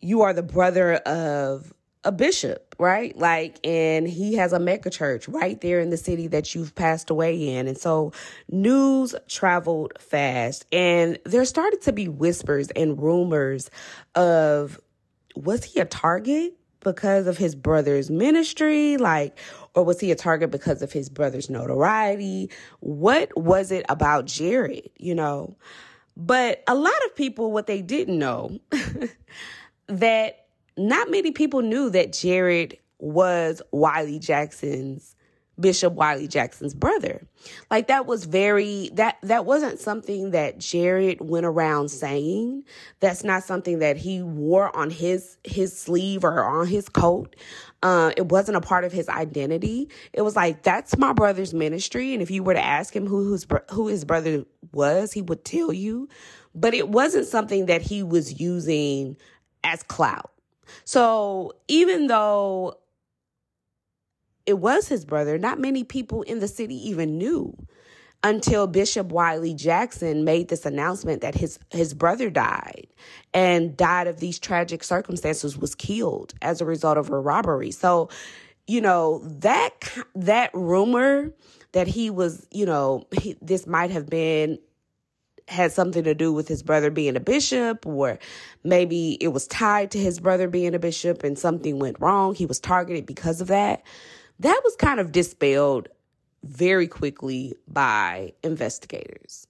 you 0.00 0.22
are 0.22 0.32
the 0.32 0.42
brother 0.42 0.94
of 0.94 1.72
a 2.06 2.12
bishop, 2.12 2.74
right? 2.78 3.18
Like, 3.18 3.58
and 3.66 4.06
he 4.06 4.34
has 4.34 4.52
a 4.52 4.60
mega 4.60 4.90
church 4.90 5.28
right 5.28 5.60
there 5.60 5.80
in 5.80 5.90
the 5.90 5.96
city 5.96 6.28
that 6.28 6.54
you've 6.54 6.74
passed 6.74 7.10
away 7.10 7.56
in. 7.56 7.66
And 7.66 7.76
so 7.76 8.12
news 8.48 9.14
traveled 9.28 9.92
fast 9.98 10.64
and 10.70 11.18
there 11.24 11.44
started 11.44 11.82
to 11.82 11.92
be 11.92 12.08
whispers 12.08 12.68
and 12.70 13.02
rumors 13.02 13.70
of 14.14 14.80
was 15.34 15.64
he 15.64 15.80
a 15.80 15.84
target 15.84 16.54
because 16.80 17.26
of 17.26 17.36
his 17.36 17.56
brother's 17.56 18.08
ministry? 18.08 18.96
Like, 18.96 19.36
or 19.74 19.84
was 19.84 19.98
he 20.00 20.12
a 20.12 20.14
target 20.14 20.52
because 20.52 20.82
of 20.82 20.92
his 20.92 21.08
brother's 21.08 21.50
notoriety? 21.50 22.50
What 22.78 23.36
was 23.36 23.72
it 23.72 23.84
about 23.88 24.26
Jared, 24.26 24.90
you 24.96 25.14
know? 25.14 25.56
But 26.16 26.62
a 26.68 26.74
lot 26.76 26.94
of 27.04 27.16
people, 27.16 27.50
what 27.50 27.66
they 27.66 27.82
didn't 27.82 28.18
know, 28.18 28.58
that 29.88 30.45
not 30.76 31.10
many 31.10 31.32
people 31.32 31.62
knew 31.62 31.90
that 31.90 32.12
Jared 32.12 32.78
was 32.98 33.62
Wiley 33.72 34.18
Jackson's 34.18 35.16
Bishop 35.58 35.94
Wiley 35.94 36.28
Jackson's 36.28 36.74
brother. 36.74 37.26
Like 37.70 37.86
that 37.86 38.06
was 38.06 38.26
very 38.26 38.90
that 38.94 39.16
that 39.22 39.46
wasn't 39.46 39.80
something 39.80 40.32
that 40.32 40.58
Jared 40.58 41.20
went 41.20 41.46
around 41.46 41.90
saying. 41.90 42.64
That's 43.00 43.24
not 43.24 43.42
something 43.42 43.78
that 43.78 43.96
he 43.96 44.22
wore 44.22 44.74
on 44.76 44.90
his 44.90 45.38
his 45.44 45.76
sleeve 45.76 46.24
or 46.24 46.44
on 46.44 46.66
his 46.66 46.88
coat. 46.88 47.36
Uh, 47.82 48.12
it 48.16 48.26
wasn't 48.26 48.56
a 48.56 48.60
part 48.60 48.84
of 48.84 48.92
his 48.92 49.08
identity. 49.08 49.88
It 50.12 50.22
was 50.22 50.36
like 50.36 50.62
that's 50.62 50.98
my 50.98 51.14
brother's 51.14 51.54
ministry, 51.54 52.12
and 52.12 52.22
if 52.22 52.30
you 52.30 52.42
were 52.42 52.54
to 52.54 52.64
ask 52.64 52.94
him 52.94 53.06
who 53.06 53.32
his 53.32 53.46
who 53.70 53.88
his 53.88 54.04
brother 54.04 54.44
was, 54.72 55.12
he 55.12 55.22
would 55.22 55.44
tell 55.44 55.72
you. 55.72 56.08
But 56.54 56.74
it 56.74 56.88
wasn't 56.88 57.26
something 57.26 57.66
that 57.66 57.82
he 57.82 58.02
was 58.02 58.40
using 58.40 59.16
as 59.64 59.82
clout. 59.82 60.32
So 60.84 61.52
even 61.68 62.06
though 62.06 62.78
it 64.46 64.58
was 64.58 64.88
his 64.88 65.04
brother, 65.04 65.38
not 65.38 65.58
many 65.58 65.84
people 65.84 66.22
in 66.22 66.38
the 66.40 66.48
city 66.48 66.76
even 66.88 67.18
knew 67.18 67.56
until 68.22 68.66
Bishop 68.66 69.08
Wiley 69.08 69.54
Jackson 69.54 70.24
made 70.24 70.48
this 70.48 70.64
announcement 70.66 71.20
that 71.22 71.34
his 71.34 71.58
his 71.70 71.94
brother 71.94 72.30
died 72.30 72.86
and 73.34 73.76
died 73.76 74.06
of 74.06 74.20
these 74.20 74.38
tragic 74.38 74.82
circumstances 74.82 75.58
was 75.58 75.74
killed 75.74 76.34
as 76.42 76.60
a 76.60 76.64
result 76.64 76.98
of 76.98 77.10
a 77.10 77.18
robbery. 77.18 77.70
So, 77.70 78.08
you 78.66 78.80
know, 78.80 79.20
that 79.24 79.70
that 80.14 80.50
rumor 80.54 81.32
that 81.72 81.86
he 81.86 82.10
was, 82.10 82.46
you 82.50 82.66
know, 82.66 83.06
he, 83.20 83.36
this 83.42 83.66
might 83.66 83.90
have 83.90 84.08
been 84.08 84.58
had 85.48 85.72
something 85.72 86.04
to 86.04 86.14
do 86.14 86.32
with 86.32 86.48
his 86.48 86.62
brother 86.62 86.90
being 86.90 87.16
a 87.16 87.20
bishop, 87.20 87.86
or 87.86 88.18
maybe 88.64 89.12
it 89.20 89.28
was 89.28 89.46
tied 89.46 89.90
to 89.92 89.98
his 89.98 90.18
brother 90.18 90.48
being 90.48 90.74
a 90.74 90.78
bishop 90.78 91.22
and 91.22 91.38
something 91.38 91.78
went 91.78 92.00
wrong. 92.00 92.34
He 92.34 92.46
was 92.46 92.60
targeted 92.60 93.06
because 93.06 93.40
of 93.40 93.48
that. 93.48 93.82
That 94.40 94.60
was 94.64 94.76
kind 94.76 95.00
of 95.00 95.12
dispelled 95.12 95.88
very 96.42 96.88
quickly 96.88 97.54
by 97.68 98.32
investigators. 98.42 99.46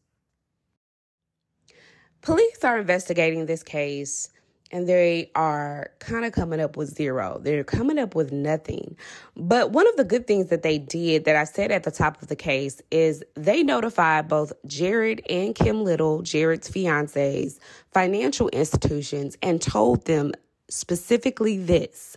Police 2.23 2.65
are 2.65 2.79
investigating 2.79 3.47
this 3.47 3.63
case 3.63 4.31
and 4.73 4.89
they 4.89 5.31
are 5.35 5.91
kind 6.01 6.25
of 6.25 6.33
coming 6.33 6.61
up 6.61 6.77
with 6.77 6.89
zero. 6.89 7.41
They're 7.43 7.65
coming 7.65 7.99
up 7.99 8.15
with 8.15 8.33
nothing. 8.33 8.97
But 9.37 9.71
one 9.71 9.87
of 9.89 9.97
the 9.97 10.05
good 10.05 10.27
things 10.27 10.49
that 10.49 10.63
they 10.63 10.79
did 10.79 11.25
that 11.25 11.37
I 11.37 11.45
said 11.45 11.71
at 11.71 11.85
the 11.85 11.91
top 11.91 12.21
of 12.21 12.29
the 12.29 12.37
case 12.37 12.83
is 12.91 13.23
they 13.35 13.63
notified 13.63 14.29
both 14.29 14.53
Jared 14.67 15.23
and 15.31 15.55
Kim 15.55 15.85
Little, 15.85 16.23
Jared's 16.23 16.71
fiancés, 16.71 17.59
financial 17.93 18.49
institutions, 18.49 19.37
and 19.43 19.63
told 19.63 20.05
them 20.07 20.33
specifically 20.69 21.59
this 21.59 22.17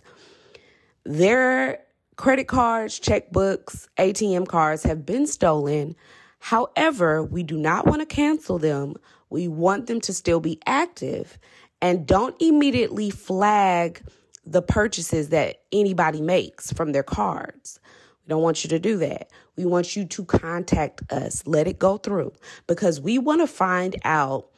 their 1.04 1.80
credit 2.16 2.48
cards, 2.48 3.00
checkbooks, 3.00 3.88
ATM 3.96 4.46
cards 4.46 4.82
have 4.82 5.06
been 5.06 5.26
stolen. 5.26 5.96
However, 6.40 7.22
we 7.22 7.42
do 7.42 7.56
not 7.56 7.86
want 7.86 8.00
to 8.00 8.06
cancel 8.06 8.58
them. 8.58 8.96
We 9.30 9.48
want 9.48 9.86
them 9.86 10.00
to 10.02 10.12
still 10.12 10.40
be 10.40 10.60
active 10.66 11.38
and 11.82 12.06
don't 12.06 12.40
immediately 12.40 13.10
flag 13.10 14.02
the 14.44 14.62
purchases 14.62 15.28
that 15.30 15.62
anybody 15.72 16.20
makes 16.20 16.72
from 16.72 16.92
their 16.92 17.02
cards. 17.02 17.80
We 18.24 18.30
don't 18.30 18.42
want 18.42 18.64
you 18.64 18.70
to 18.70 18.78
do 18.78 18.96
that. 18.98 19.30
We 19.56 19.64
want 19.64 19.96
you 19.96 20.04
to 20.04 20.24
contact 20.24 21.02
us. 21.12 21.46
Let 21.46 21.66
it 21.66 21.78
go 21.78 21.98
through 21.98 22.32
because 22.66 23.00
we 23.00 23.18
want 23.18 23.40
to 23.40 23.46
find 23.46 23.96
out 24.04 24.48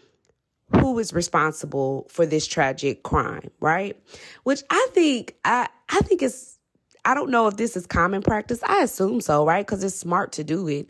who 0.81 0.99
is 0.99 1.13
responsible 1.13 2.07
for 2.09 2.25
this 2.25 2.47
tragic 2.47 3.03
crime, 3.03 3.51
right? 3.61 4.01
Which 4.45 4.63
I 4.71 4.89
think 4.93 5.35
I 5.45 5.69
I 5.89 6.01
think 6.01 6.23
it's 6.23 6.59
I 7.05 7.15
don't 7.15 7.31
know 7.31 7.49
if 7.49 7.57
this 7.57 7.77
is 7.77 7.87
common 7.87 8.23
practice. 8.23 8.61
I 8.65 8.83
assume 8.83 9.21
so, 9.21 9.45
right? 9.45 9.67
Cuz 9.67 9.85
it's 9.85 9.97
smart 9.97 10.33
to 10.33 10.45
do 10.45 10.69
it. 10.69 10.87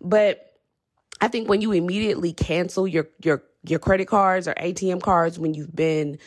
But 0.00 0.52
I 1.20 1.28
think 1.28 1.48
when 1.48 1.60
you 1.60 1.72
immediately 1.72 2.32
cancel 2.32 2.86
your 2.86 3.08
your 3.22 3.42
your 3.68 3.78
credit 3.78 4.06
cards 4.06 4.48
or 4.48 4.54
ATM 4.54 5.02
cards 5.02 5.38
when 5.38 5.54
you've 5.54 5.74
been 5.74 6.18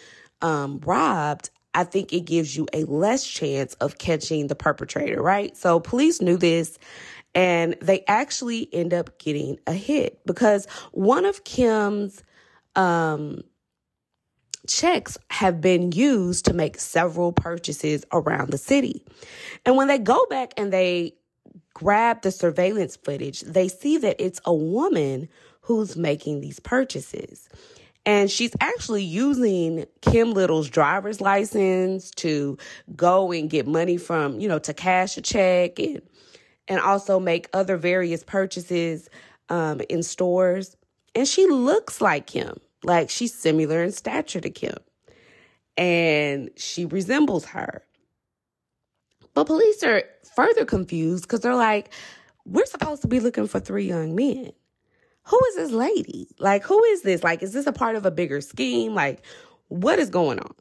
um, 0.41 0.79
robbed, 0.85 1.49
I 1.73 1.83
think 1.83 2.13
it 2.13 2.21
gives 2.21 2.55
you 2.55 2.67
a 2.73 2.83
less 2.85 3.25
chance 3.25 3.73
of 3.75 3.97
catching 3.97 4.47
the 4.47 4.55
perpetrator, 4.55 5.21
right? 5.21 5.55
So 5.55 5.79
police 5.79 6.21
knew 6.21 6.37
this 6.37 6.77
and 7.35 7.75
they 7.81 8.03
actually 8.07 8.73
end 8.73 8.93
up 8.93 9.19
getting 9.19 9.59
a 9.67 9.73
hit 9.73 10.19
because 10.25 10.65
one 10.91 11.25
of 11.25 11.43
Kim's 11.43 12.23
um, 12.75 13.41
checks 14.67 15.17
have 15.29 15.61
been 15.61 15.91
used 15.91 16.45
to 16.45 16.53
make 16.53 16.79
several 16.79 17.31
purchases 17.31 18.03
around 18.11 18.51
the 18.51 18.57
city. 18.57 19.05
And 19.65 19.75
when 19.75 19.87
they 19.87 19.99
go 19.99 20.25
back 20.29 20.53
and 20.57 20.73
they 20.73 21.13
grab 21.73 22.23
the 22.23 22.31
surveillance 22.31 22.95
footage, 22.95 23.41
they 23.41 23.67
see 23.67 23.97
that 23.97 24.15
it's 24.19 24.41
a 24.45 24.53
woman 24.53 25.29
who's 25.69 25.95
making 25.95 26.41
these 26.41 26.59
purchases. 26.59 27.47
And 28.03 28.31
she's 28.31 28.55
actually 28.59 29.03
using 29.03 29.85
Kim 30.01 30.31
Little's 30.31 30.67
driver's 30.67 31.21
license 31.21 32.09
to 32.11 32.57
go 32.95 33.31
and 33.31 33.51
get 33.51 33.67
money 33.67 33.97
from, 33.97 34.39
you 34.39 34.47
know, 34.47 34.57
to 34.57 34.73
cash 34.73 35.15
a 35.17 35.21
check 35.21 35.77
and 35.77 36.01
and 36.67 36.79
also 36.79 37.19
make 37.19 37.49
other 37.53 37.77
various 37.77 38.23
purchases 38.23 39.09
um, 39.49 39.79
in 39.89 40.01
stores. 40.01 40.75
And 41.13 41.27
she 41.27 41.45
looks 41.45 42.01
like 42.01 42.25
Kim. 42.25 42.59
Like 42.83 43.11
she's 43.11 43.33
similar 43.35 43.83
in 43.83 43.91
stature 43.91 44.41
to 44.41 44.49
Kim. 44.49 44.77
And 45.77 46.49
she 46.57 46.85
resembles 46.85 47.45
her. 47.45 47.83
But 49.35 49.43
police 49.43 49.83
are 49.83 50.01
further 50.35 50.65
confused 50.65 51.25
because 51.25 51.41
they're 51.41 51.53
like, 51.53 51.93
we're 52.43 52.65
supposed 52.65 53.03
to 53.03 53.07
be 53.07 53.19
looking 53.19 53.47
for 53.47 53.59
three 53.59 53.85
young 53.85 54.15
men. 54.15 54.51
Who 55.29 55.39
is 55.49 55.55
this 55.55 55.71
lady? 55.71 56.27
Like, 56.39 56.63
who 56.63 56.83
is 56.85 57.03
this? 57.03 57.23
Like, 57.23 57.43
is 57.43 57.53
this 57.53 57.67
a 57.67 57.71
part 57.71 57.95
of 57.95 58.05
a 58.05 58.11
bigger 58.11 58.41
scheme? 58.41 58.95
Like, 58.95 59.23
what 59.67 59.99
is 59.99 60.09
going 60.09 60.39
on? 60.39 60.55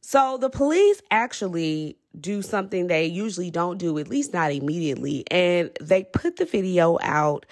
So 0.00 0.38
the 0.38 0.50
police 0.50 1.00
actually 1.12 1.96
do 2.20 2.42
something 2.42 2.88
they 2.88 3.06
usually 3.06 3.50
don't 3.50 3.78
do, 3.78 3.96
at 3.98 4.08
least 4.08 4.32
not 4.32 4.50
immediately, 4.50 5.24
and 5.30 5.70
they 5.80 6.02
put 6.02 6.36
the 6.36 6.44
video 6.44 6.98
out 7.00 7.46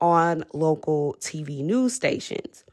on 0.00 0.44
local 0.52 1.16
TV 1.18 1.64
news 1.64 1.94
stations 1.94 2.64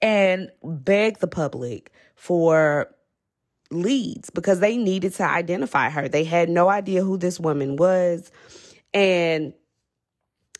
and 0.00 0.50
beg 0.64 1.18
the 1.18 1.28
public 1.28 1.92
for 2.16 2.92
leads 3.70 4.28
because 4.30 4.58
they 4.58 4.76
needed 4.76 5.14
to 5.14 5.22
identify 5.22 5.88
her. 5.88 6.08
They 6.08 6.24
had 6.24 6.48
no 6.48 6.68
idea 6.68 7.04
who 7.04 7.16
this 7.16 7.38
woman 7.38 7.76
was 7.76 8.32
and 8.92 9.54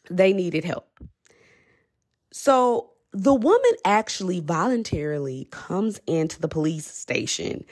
they 0.08 0.32
needed 0.32 0.64
help. 0.64 0.88
So 2.32 2.90
the 3.12 3.34
woman 3.34 3.72
actually 3.84 4.40
voluntarily 4.40 5.46
comes 5.50 6.00
into 6.06 6.40
the 6.40 6.48
police 6.48 6.86
station 6.86 7.64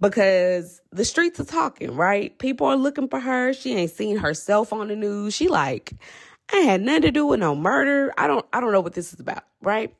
because 0.00 0.80
the 0.90 1.04
streets 1.04 1.40
are 1.40 1.44
talking, 1.44 1.94
right? 1.94 2.38
People 2.38 2.66
are 2.66 2.76
looking 2.76 3.08
for 3.08 3.20
her. 3.20 3.52
She 3.52 3.74
ain't 3.74 3.90
seen 3.90 4.18
herself 4.18 4.72
on 4.72 4.88
the 4.88 4.96
news. 4.96 5.34
She 5.34 5.48
like, 5.48 5.94
I 6.52 6.58
had 6.58 6.82
nothing 6.82 7.02
to 7.02 7.10
do 7.10 7.26
with 7.26 7.40
no 7.40 7.54
murder. 7.54 8.12
I 8.18 8.26
don't 8.26 8.44
I 8.52 8.60
don't 8.60 8.72
know 8.72 8.80
what 8.80 8.92
this 8.92 9.14
is 9.14 9.20
about, 9.20 9.44
right? 9.62 9.94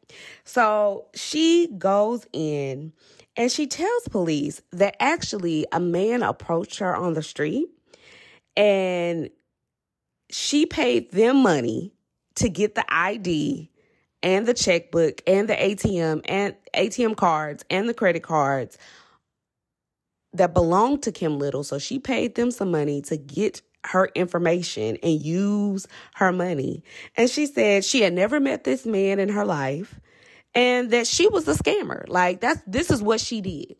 So 0.44 1.06
she 1.14 1.68
goes 1.78 2.26
in 2.32 2.92
and 3.36 3.50
she 3.50 3.66
tells 3.66 4.08
police 4.08 4.60
that 4.72 4.96
actually 5.00 5.66
a 5.72 5.80
man 5.80 6.22
approached 6.22 6.78
her 6.80 6.94
on 6.94 7.14
the 7.14 7.22
street 7.22 7.68
and 8.56 9.30
she 10.30 10.66
paid 10.66 11.12
them 11.12 11.42
money 11.42 11.94
to 12.34 12.48
get 12.48 12.74
the 12.74 12.84
ID 12.92 13.70
and 14.22 14.46
the 14.46 14.54
checkbook 14.54 15.22
and 15.26 15.48
the 15.48 15.54
ATM 15.54 16.22
and 16.26 16.54
ATM 16.74 17.16
cards 17.16 17.64
and 17.70 17.88
the 17.88 17.94
credit 17.94 18.22
cards 18.22 18.78
that 20.32 20.54
belonged 20.54 21.02
to 21.02 21.12
Kim 21.12 21.38
Little. 21.38 21.64
So 21.64 21.78
she 21.78 21.98
paid 21.98 22.34
them 22.34 22.50
some 22.50 22.70
money 22.70 23.02
to 23.02 23.16
get 23.16 23.62
her 23.84 24.08
information 24.14 24.96
and 25.02 25.20
use 25.20 25.86
her 26.14 26.32
money. 26.32 26.82
And 27.16 27.28
she 27.28 27.46
said 27.46 27.84
she 27.84 28.02
had 28.02 28.12
never 28.12 28.40
met 28.40 28.64
this 28.64 28.86
man 28.86 29.18
in 29.18 29.28
her 29.30 29.44
life 29.44 30.00
and 30.54 30.90
that 30.90 31.06
she 31.06 31.28
was 31.28 31.48
a 31.48 31.54
scammer. 31.54 32.08
Like 32.08 32.40
that's 32.40 32.62
this 32.66 32.90
is 32.90 33.02
what 33.02 33.20
she 33.20 33.40
did. 33.40 33.76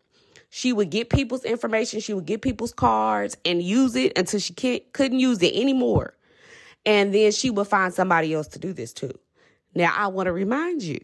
She 0.50 0.72
would 0.72 0.90
get 0.90 1.08
people's 1.08 1.44
information, 1.44 2.00
she 2.00 2.12
would 2.12 2.26
get 2.26 2.42
people's 2.42 2.74
cards 2.74 3.38
and 3.44 3.62
use 3.62 3.96
it 3.96 4.18
until 4.18 4.38
she 4.38 4.52
can't, 4.52 4.82
couldn't 4.92 5.18
use 5.18 5.40
it 5.42 5.54
anymore. 5.54 6.14
And 6.84 7.14
then 7.14 7.32
she 7.32 7.48
would 7.48 7.68
find 7.68 7.94
somebody 7.94 8.34
else 8.34 8.48
to 8.48 8.58
do 8.58 8.74
this 8.74 8.92
too. 8.92 9.18
Now, 9.74 9.94
I 9.96 10.08
want 10.08 10.26
to 10.26 10.32
remind 10.32 10.82
you, 10.82 11.00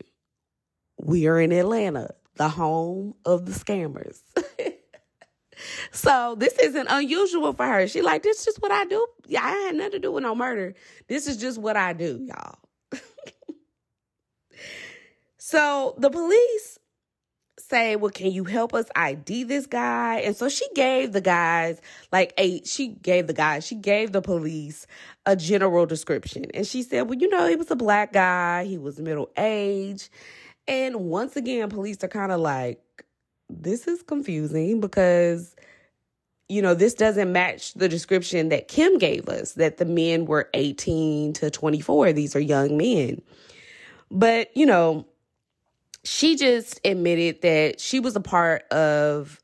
we 0.98 1.26
are 1.26 1.40
in 1.40 1.52
Atlanta, 1.52 2.14
the 2.37 2.48
home 2.48 3.14
of 3.24 3.46
the 3.46 3.52
scammers. 3.52 4.20
so 5.92 6.37
this 6.38 6.59
isn't 6.59 6.87
unusual 6.90 7.52
for 7.52 7.66
her. 7.66 7.88
She 7.88 8.02
like, 8.02 8.22
this 8.22 8.40
is 8.40 8.44
just 8.44 8.62
what 8.62 8.72
I 8.72 8.85
do. 8.85 9.07
Yeah, 9.26 9.42
I 9.44 9.50
had 9.50 9.76
nothing 9.76 9.92
to 9.92 9.98
do 10.00 10.12
with 10.12 10.22
no 10.22 10.35
murder. 10.35 10.74
This 11.09 11.26
is 11.26 11.37
just 11.37 11.59
what 11.59 11.76
I 11.76 11.92
do, 11.92 12.20
y'all. 12.26 12.59
So 15.48 15.94
the 15.96 16.11
police 16.11 16.77
say, 17.58 17.96
Well, 17.96 18.10
can 18.10 18.30
you 18.30 18.44
help 18.44 18.74
us 18.74 18.86
ID 18.96 19.44
this 19.44 19.66
guy? 19.66 20.18
And 20.18 20.36
so 20.36 20.48
she 20.48 20.66
gave 20.74 21.12
the 21.12 21.20
guys 21.20 21.80
like 22.12 22.32
a 22.38 22.62
she 22.64 22.88
gave 22.88 23.26
the 23.26 23.32
guys, 23.32 23.66
she 23.66 23.74
gave 23.74 24.12
the 24.12 24.22
police 24.22 24.86
a 25.26 25.36
general 25.36 25.86
description. 25.86 26.46
And 26.54 26.66
she 26.66 26.82
said, 26.82 27.02
Well, 27.08 27.18
you 27.18 27.28
know, 27.28 27.46
he 27.46 27.56
was 27.56 27.70
a 27.70 27.76
black 27.76 28.12
guy, 28.12 28.64
he 28.64 28.78
was 28.78 28.98
middle 28.98 29.30
age. 29.36 30.10
And 30.66 30.96
once 31.06 31.36
again, 31.36 31.70
police 31.70 32.02
are 32.04 32.08
kind 32.08 32.32
of 32.32 32.40
like, 32.40 32.80
This 33.48 33.86
is 33.86 34.02
confusing 34.02 34.80
because 34.80 35.54
you 36.48 36.62
know, 36.62 36.74
this 36.74 36.94
doesn't 36.94 37.30
match 37.30 37.74
the 37.74 37.88
description 37.88 38.48
that 38.48 38.68
Kim 38.68 38.96
gave 38.98 39.28
us 39.28 39.52
that 39.52 39.76
the 39.76 39.84
men 39.84 40.24
were 40.24 40.48
18 40.54 41.34
to 41.34 41.50
24. 41.50 42.12
These 42.12 42.34
are 42.34 42.40
young 42.40 42.76
men. 42.76 43.20
But, 44.10 44.56
you 44.56 44.64
know, 44.64 45.06
she 46.08 46.36
just 46.36 46.80
admitted 46.86 47.42
that 47.42 47.80
she 47.80 48.00
was 48.00 48.16
a 48.16 48.20
part 48.20 48.62
of 48.72 49.42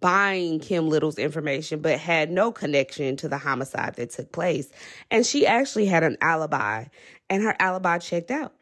buying 0.00 0.60
Kim 0.60 0.88
Little's 0.88 1.18
information, 1.18 1.80
but 1.80 1.98
had 1.98 2.30
no 2.30 2.52
connection 2.52 3.16
to 3.16 3.28
the 3.28 3.38
homicide 3.38 3.94
that 3.94 4.10
took 4.10 4.30
place. 4.30 4.68
And 5.10 5.24
she 5.24 5.46
actually 5.46 5.86
had 5.86 6.02
an 6.02 6.18
alibi, 6.20 6.84
and 7.30 7.42
her 7.42 7.56
alibi 7.58 7.98
checked 7.98 8.30
out. 8.30 8.52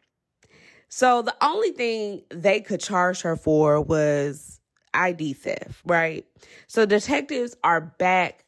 So 0.87 1.23
the 1.23 1.35
only 1.41 1.71
thing 1.71 2.21
they 2.29 2.61
could 2.61 2.79
charge 2.79 3.21
her 3.21 3.35
for 3.35 3.81
was 3.81 4.61
ID 4.93 5.33
theft, 5.33 5.81
right? 5.85 6.25
So 6.67 6.85
detectives 6.85 7.57
are 7.65 7.81
back 7.81 8.45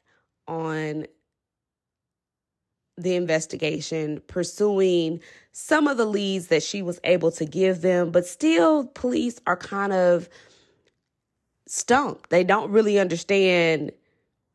on 0.48 1.08
the 2.98 3.16
investigation, 3.16 4.22
pursuing 4.28 5.20
some 5.52 5.88
of 5.88 5.98
the 5.98 6.06
leads 6.06 6.48
that 6.48 6.64
she 6.64 6.82
was 6.82 7.00
able 7.04 7.32
to 7.32 7.46
give 7.46 7.82
them, 7.82 8.12
but 8.12 8.26
still, 8.26 8.86
police 8.88 9.40
are 9.46 9.58
kind 9.58 9.94
of 9.94 10.30
stumped. 11.68 12.30
They 12.30 12.44
don't 12.44 12.72
really 12.72 13.00
understand 13.00 13.92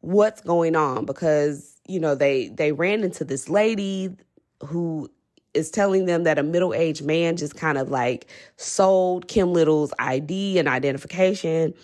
what's 0.00 0.40
going 0.40 0.74
on 0.74 1.04
because 1.04 1.76
you 1.86 2.00
know 2.00 2.14
they 2.14 2.48
they 2.48 2.72
ran 2.72 3.04
into 3.04 3.24
this 3.24 3.48
lady 3.48 4.16
who 4.64 5.08
is 5.54 5.70
telling 5.70 6.06
them 6.06 6.24
that 6.24 6.38
a 6.38 6.42
middle-aged 6.42 7.04
man 7.04 7.36
just 7.36 7.56
kind 7.56 7.78
of 7.78 7.90
like 7.90 8.26
sold 8.56 9.28
Kim 9.28 9.52
Little's 9.52 9.92
ID 9.98 10.58
and 10.58 10.66
identification 10.66 11.74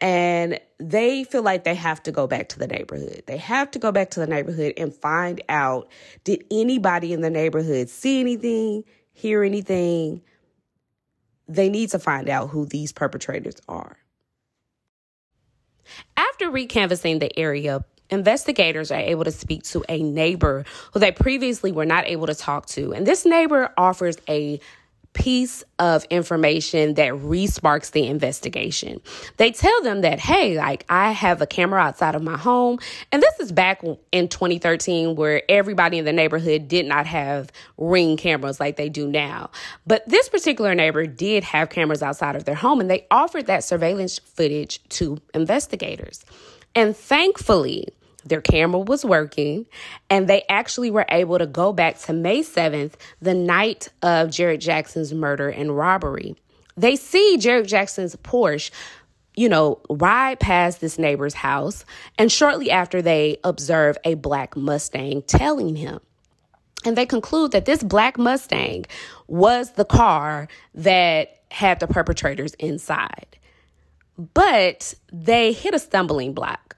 and 0.00 0.60
they 0.78 1.24
feel 1.24 1.42
like 1.42 1.64
they 1.64 1.74
have 1.74 2.02
to 2.04 2.12
go 2.12 2.26
back 2.26 2.48
to 2.50 2.58
the 2.58 2.66
neighborhood. 2.68 3.24
They 3.26 3.36
have 3.38 3.70
to 3.72 3.78
go 3.78 3.90
back 3.90 4.10
to 4.10 4.20
the 4.20 4.26
neighborhood 4.26 4.74
and 4.76 4.94
find 4.94 5.42
out 5.48 5.88
did 6.24 6.44
anybody 6.50 7.12
in 7.12 7.20
the 7.20 7.30
neighborhood 7.30 7.88
see 7.88 8.20
anything, 8.20 8.84
hear 9.12 9.42
anything? 9.42 10.22
They 11.48 11.68
need 11.68 11.90
to 11.90 11.98
find 11.98 12.28
out 12.28 12.50
who 12.50 12.66
these 12.66 12.92
perpetrators 12.92 13.56
are. 13.68 13.96
After 16.16 16.50
recanvassing 16.50 17.18
the 17.18 17.36
area, 17.36 17.84
investigators 18.10 18.92
are 18.92 19.00
able 19.00 19.24
to 19.24 19.32
speak 19.32 19.64
to 19.64 19.84
a 19.88 20.02
neighbor 20.02 20.64
who 20.92 21.00
they 21.00 21.10
previously 21.10 21.72
were 21.72 21.86
not 21.86 22.06
able 22.06 22.26
to 22.26 22.34
talk 22.34 22.66
to. 22.66 22.92
And 22.92 23.06
this 23.06 23.24
neighbor 23.24 23.72
offers 23.76 24.16
a 24.28 24.60
piece 25.12 25.64
of 25.78 26.04
information 26.10 26.94
that 26.94 27.12
resparks 27.12 27.90
the 27.90 28.06
investigation. 28.06 29.00
They 29.36 29.50
tell 29.50 29.82
them 29.82 30.02
that, 30.02 30.20
hey, 30.20 30.56
like 30.56 30.84
I 30.88 31.12
have 31.12 31.42
a 31.42 31.46
camera 31.46 31.80
outside 31.80 32.14
of 32.14 32.22
my 32.22 32.36
home. 32.36 32.78
And 33.10 33.22
this 33.22 33.40
is 33.40 33.50
back 33.50 33.82
in 34.12 34.28
2013 34.28 35.16
where 35.16 35.42
everybody 35.48 35.98
in 35.98 36.04
the 36.04 36.12
neighborhood 36.12 36.68
did 36.68 36.86
not 36.86 37.06
have 37.06 37.50
ring 37.76 38.16
cameras 38.16 38.60
like 38.60 38.76
they 38.76 38.88
do 38.88 39.08
now. 39.08 39.50
But 39.86 40.08
this 40.08 40.28
particular 40.28 40.74
neighbor 40.74 41.06
did 41.06 41.42
have 41.44 41.70
cameras 41.70 42.02
outside 42.02 42.36
of 42.36 42.44
their 42.44 42.54
home 42.54 42.80
and 42.80 42.90
they 42.90 43.06
offered 43.10 43.46
that 43.46 43.64
surveillance 43.64 44.18
footage 44.18 44.80
to 44.90 45.18
investigators. 45.34 46.24
And 46.74 46.96
thankfully, 46.96 47.88
their 48.24 48.40
camera 48.40 48.80
was 48.80 49.04
working, 49.04 49.66
and 50.10 50.28
they 50.28 50.42
actually 50.48 50.90
were 50.90 51.06
able 51.08 51.38
to 51.38 51.46
go 51.46 51.72
back 51.72 51.98
to 52.00 52.12
May 52.12 52.40
7th, 52.40 52.94
the 53.22 53.34
night 53.34 53.88
of 54.02 54.30
Jared 54.30 54.60
Jackson's 54.60 55.14
murder 55.14 55.48
and 55.48 55.76
robbery. 55.76 56.36
They 56.76 56.96
see 56.96 57.38
Jared 57.38 57.68
Jackson's 57.68 58.16
Porsche 58.16 58.70
you 59.38 59.48
know, 59.48 59.80
ride 59.88 60.40
past 60.40 60.80
this 60.80 60.98
neighbor's 60.98 61.32
house, 61.32 61.84
and 62.18 62.30
shortly 62.30 62.72
after, 62.72 63.00
they 63.00 63.38
observe 63.44 63.96
a 64.02 64.14
black 64.14 64.56
Mustang 64.56 65.22
tailing 65.22 65.76
him. 65.76 66.00
And 66.84 66.96
they 66.96 67.06
conclude 67.06 67.52
that 67.52 67.64
this 67.64 67.84
black 67.84 68.18
Mustang 68.18 68.86
was 69.28 69.72
the 69.72 69.84
car 69.84 70.48
that 70.74 71.38
had 71.52 71.78
the 71.78 71.86
perpetrators 71.86 72.54
inside. 72.54 73.38
But 74.34 74.94
they 75.12 75.52
hit 75.52 75.72
a 75.72 75.78
stumbling 75.78 76.32
block 76.32 76.76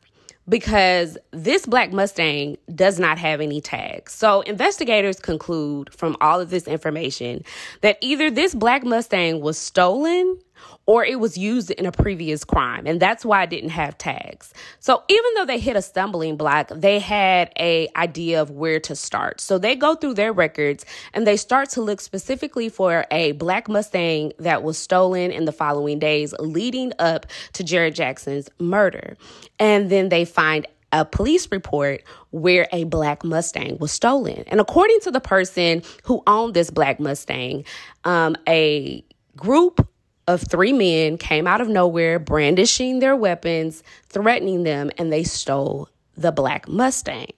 because 0.50 1.16
this 1.30 1.64
black 1.64 1.92
Mustang 1.92 2.58
does 2.74 2.98
not 2.98 3.16
have 3.18 3.40
any 3.40 3.60
tags. 3.60 4.12
So 4.12 4.40
investigators 4.42 5.18
conclude 5.18 5.94
from 5.94 6.16
all 6.20 6.40
of 6.40 6.50
this 6.50 6.66
information 6.66 7.44
that 7.80 7.96
either 8.00 8.30
this 8.30 8.54
black 8.54 8.84
Mustang 8.84 9.40
was 9.40 9.56
stolen 9.56 10.38
or 10.86 11.04
it 11.04 11.20
was 11.20 11.36
used 11.36 11.70
in 11.70 11.86
a 11.86 11.92
previous 11.92 12.44
crime 12.44 12.86
and 12.86 13.00
that's 13.00 13.24
why 13.24 13.42
it 13.42 13.50
didn't 13.50 13.70
have 13.70 13.96
tags. 13.98 14.52
So 14.80 15.02
even 15.08 15.34
though 15.36 15.44
they 15.44 15.58
hit 15.58 15.76
a 15.76 15.82
stumbling 15.82 16.36
block 16.36 16.68
they 16.74 16.98
had 16.98 17.52
a 17.58 17.88
idea 17.96 18.42
of 18.42 18.50
where 18.50 18.80
to 18.80 18.96
start. 18.96 19.40
So 19.40 19.58
they 19.58 19.76
go 19.76 19.94
through 19.94 20.14
their 20.14 20.32
records 20.32 20.84
and 21.12 21.26
they 21.26 21.36
start 21.36 21.70
to 21.70 21.82
look 21.82 22.00
specifically 22.00 22.68
for 22.68 23.06
a 23.10 23.32
black 23.32 23.68
mustang 23.68 24.32
that 24.38 24.62
was 24.62 24.78
stolen 24.78 25.30
in 25.30 25.44
the 25.44 25.52
following 25.52 25.98
days 25.98 26.34
leading 26.38 26.92
up 26.98 27.26
to 27.54 27.64
Jared 27.64 27.94
jackson's 27.94 28.48
murder. 28.58 29.16
And 29.58 29.90
then 29.90 30.08
they 30.08 30.24
find 30.24 30.66
a 30.92 31.04
police 31.04 31.50
report 31.50 32.02
where 32.30 32.68
a 32.72 32.84
black 32.84 33.24
Mustang 33.24 33.78
was 33.78 33.92
stolen. 33.92 34.44
And 34.48 34.60
according 34.60 35.00
to 35.00 35.10
the 35.10 35.20
person 35.20 35.82
who 36.04 36.22
owned 36.26 36.54
this 36.54 36.70
black 36.70 36.98
Mustang, 36.98 37.64
um, 38.04 38.36
a 38.48 39.04
group 39.36 39.86
of 40.26 40.42
three 40.42 40.72
men 40.72 41.18
came 41.18 41.46
out 41.46 41.60
of 41.60 41.68
nowhere, 41.68 42.18
brandishing 42.18 42.98
their 42.98 43.16
weapons, 43.16 43.82
threatening 44.08 44.62
them, 44.62 44.90
and 44.98 45.12
they 45.12 45.24
stole 45.24 45.88
the 46.16 46.32
black 46.32 46.68
Mustang. 46.68 47.32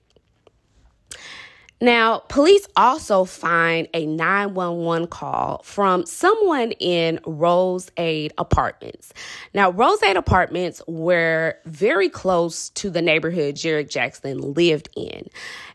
Now, 1.83 2.21
police 2.29 2.64
also 2.77 3.25
find 3.25 3.88
a 3.92 4.07
911 4.07 5.09
call 5.09 5.62
from 5.64 6.07
someone 6.07 6.71
in 6.79 7.18
Rose 7.27 7.90
Aid 7.97 8.33
Apartments. 8.38 9.12
Now, 9.53 9.73
Rose 9.73 10.01
Aid 10.05 10.16
Apartments 10.16 10.81
were 10.87 11.57
very 11.64 12.09
close 12.09 12.68
to 12.71 12.88
the 12.88 13.03
neighborhood 13.03 13.57
Jarrett 13.57 13.90
Jackson 13.90 14.38
lived 14.55 14.90
in. 14.95 15.29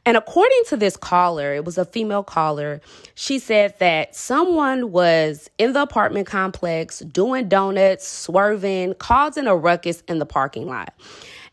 And 0.05 0.15
according 0.15 0.61
to 0.67 0.77
this 0.77 0.95
caller, 0.95 1.53
it 1.53 1.65
was 1.65 1.77
a 1.77 1.83
female 1.83 2.23
caller, 2.23 2.79
she 3.15 3.37
said 3.37 3.77
that 3.79 4.15
someone 4.15 4.93
was 4.93 5.49
in 5.57 5.73
the 5.73 5.81
apartment 5.81 6.25
complex 6.25 6.99
doing 6.99 7.49
donuts, 7.49 8.07
swerving, 8.07 8.93
causing 8.93 9.45
a 9.45 9.57
ruckus 9.57 10.03
in 10.07 10.19
the 10.19 10.25
parking 10.25 10.67
lot. 10.67 10.93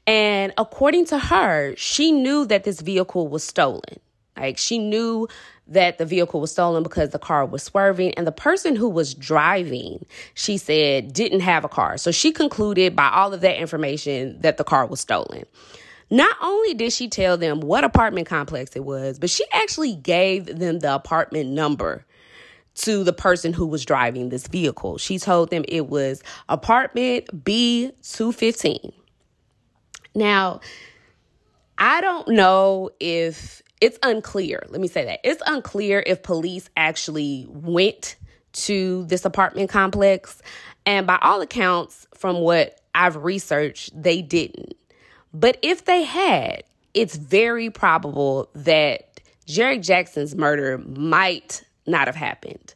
And 0.06 0.52
according 0.58 1.06
to 1.06 1.18
her, 1.18 1.74
she 1.76 2.12
knew 2.12 2.44
that 2.46 2.62
this 2.62 2.80
vehicle 2.80 3.26
was 3.26 3.42
stolen. 3.42 3.98
Like 4.36 4.58
she 4.58 4.78
knew 4.78 5.28
that 5.68 5.98
the 5.98 6.04
vehicle 6.04 6.40
was 6.40 6.50
stolen 6.50 6.82
because 6.82 7.10
the 7.10 7.18
car 7.18 7.46
was 7.46 7.62
swerving 7.62 8.12
and 8.14 8.26
the 8.26 8.32
person 8.32 8.76
who 8.76 8.88
was 8.88 9.14
driving, 9.14 10.04
she 10.34 10.58
said, 10.58 11.12
didn't 11.12 11.40
have 11.40 11.64
a 11.64 11.68
car. 11.68 11.96
So 11.96 12.10
she 12.10 12.32
concluded 12.32 12.94
by 12.94 13.08
all 13.10 13.32
of 13.32 13.40
that 13.42 13.56
information 13.56 14.40
that 14.40 14.56
the 14.56 14.64
car 14.64 14.86
was 14.86 15.00
stolen. 15.00 15.44
Not 16.10 16.36
only 16.42 16.74
did 16.74 16.92
she 16.92 17.08
tell 17.08 17.36
them 17.36 17.60
what 17.60 17.84
apartment 17.84 18.26
complex 18.28 18.76
it 18.76 18.84
was, 18.84 19.18
but 19.18 19.30
she 19.30 19.44
actually 19.52 19.94
gave 19.94 20.46
them 20.46 20.80
the 20.80 20.94
apartment 20.94 21.50
number 21.50 22.04
to 22.74 23.04
the 23.04 23.12
person 23.12 23.52
who 23.52 23.66
was 23.66 23.84
driving 23.84 24.28
this 24.28 24.46
vehicle. 24.48 24.98
She 24.98 25.18
told 25.18 25.50
them 25.50 25.64
it 25.68 25.88
was 25.88 26.22
apartment 26.48 27.44
B215. 27.44 28.92
Now, 30.14 30.60
I 31.78 32.00
don't 32.00 32.28
know 32.28 32.90
if 33.00 33.62
it's 33.80 33.98
unclear. 34.02 34.62
Let 34.68 34.80
me 34.80 34.88
say 34.88 35.04
that. 35.04 35.20
It's 35.24 35.42
unclear 35.46 36.02
if 36.06 36.22
police 36.22 36.68
actually 36.76 37.46
went 37.48 38.16
to 38.52 39.04
this 39.04 39.24
apartment 39.24 39.70
complex. 39.70 40.40
And 40.86 41.06
by 41.06 41.18
all 41.22 41.40
accounts, 41.40 42.06
from 42.14 42.40
what 42.40 42.80
I've 42.94 43.16
researched, 43.16 43.90
they 44.00 44.22
didn't. 44.22 44.74
But 45.32 45.58
if 45.62 45.84
they 45.84 46.02
had, 46.02 46.62
it's 46.94 47.16
very 47.16 47.70
probable 47.70 48.48
that 48.54 49.20
Jerry 49.46 49.78
Jackson's 49.78 50.34
murder 50.34 50.78
might 50.78 51.64
not 51.86 52.06
have 52.06 52.16
happened. 52.16 52.74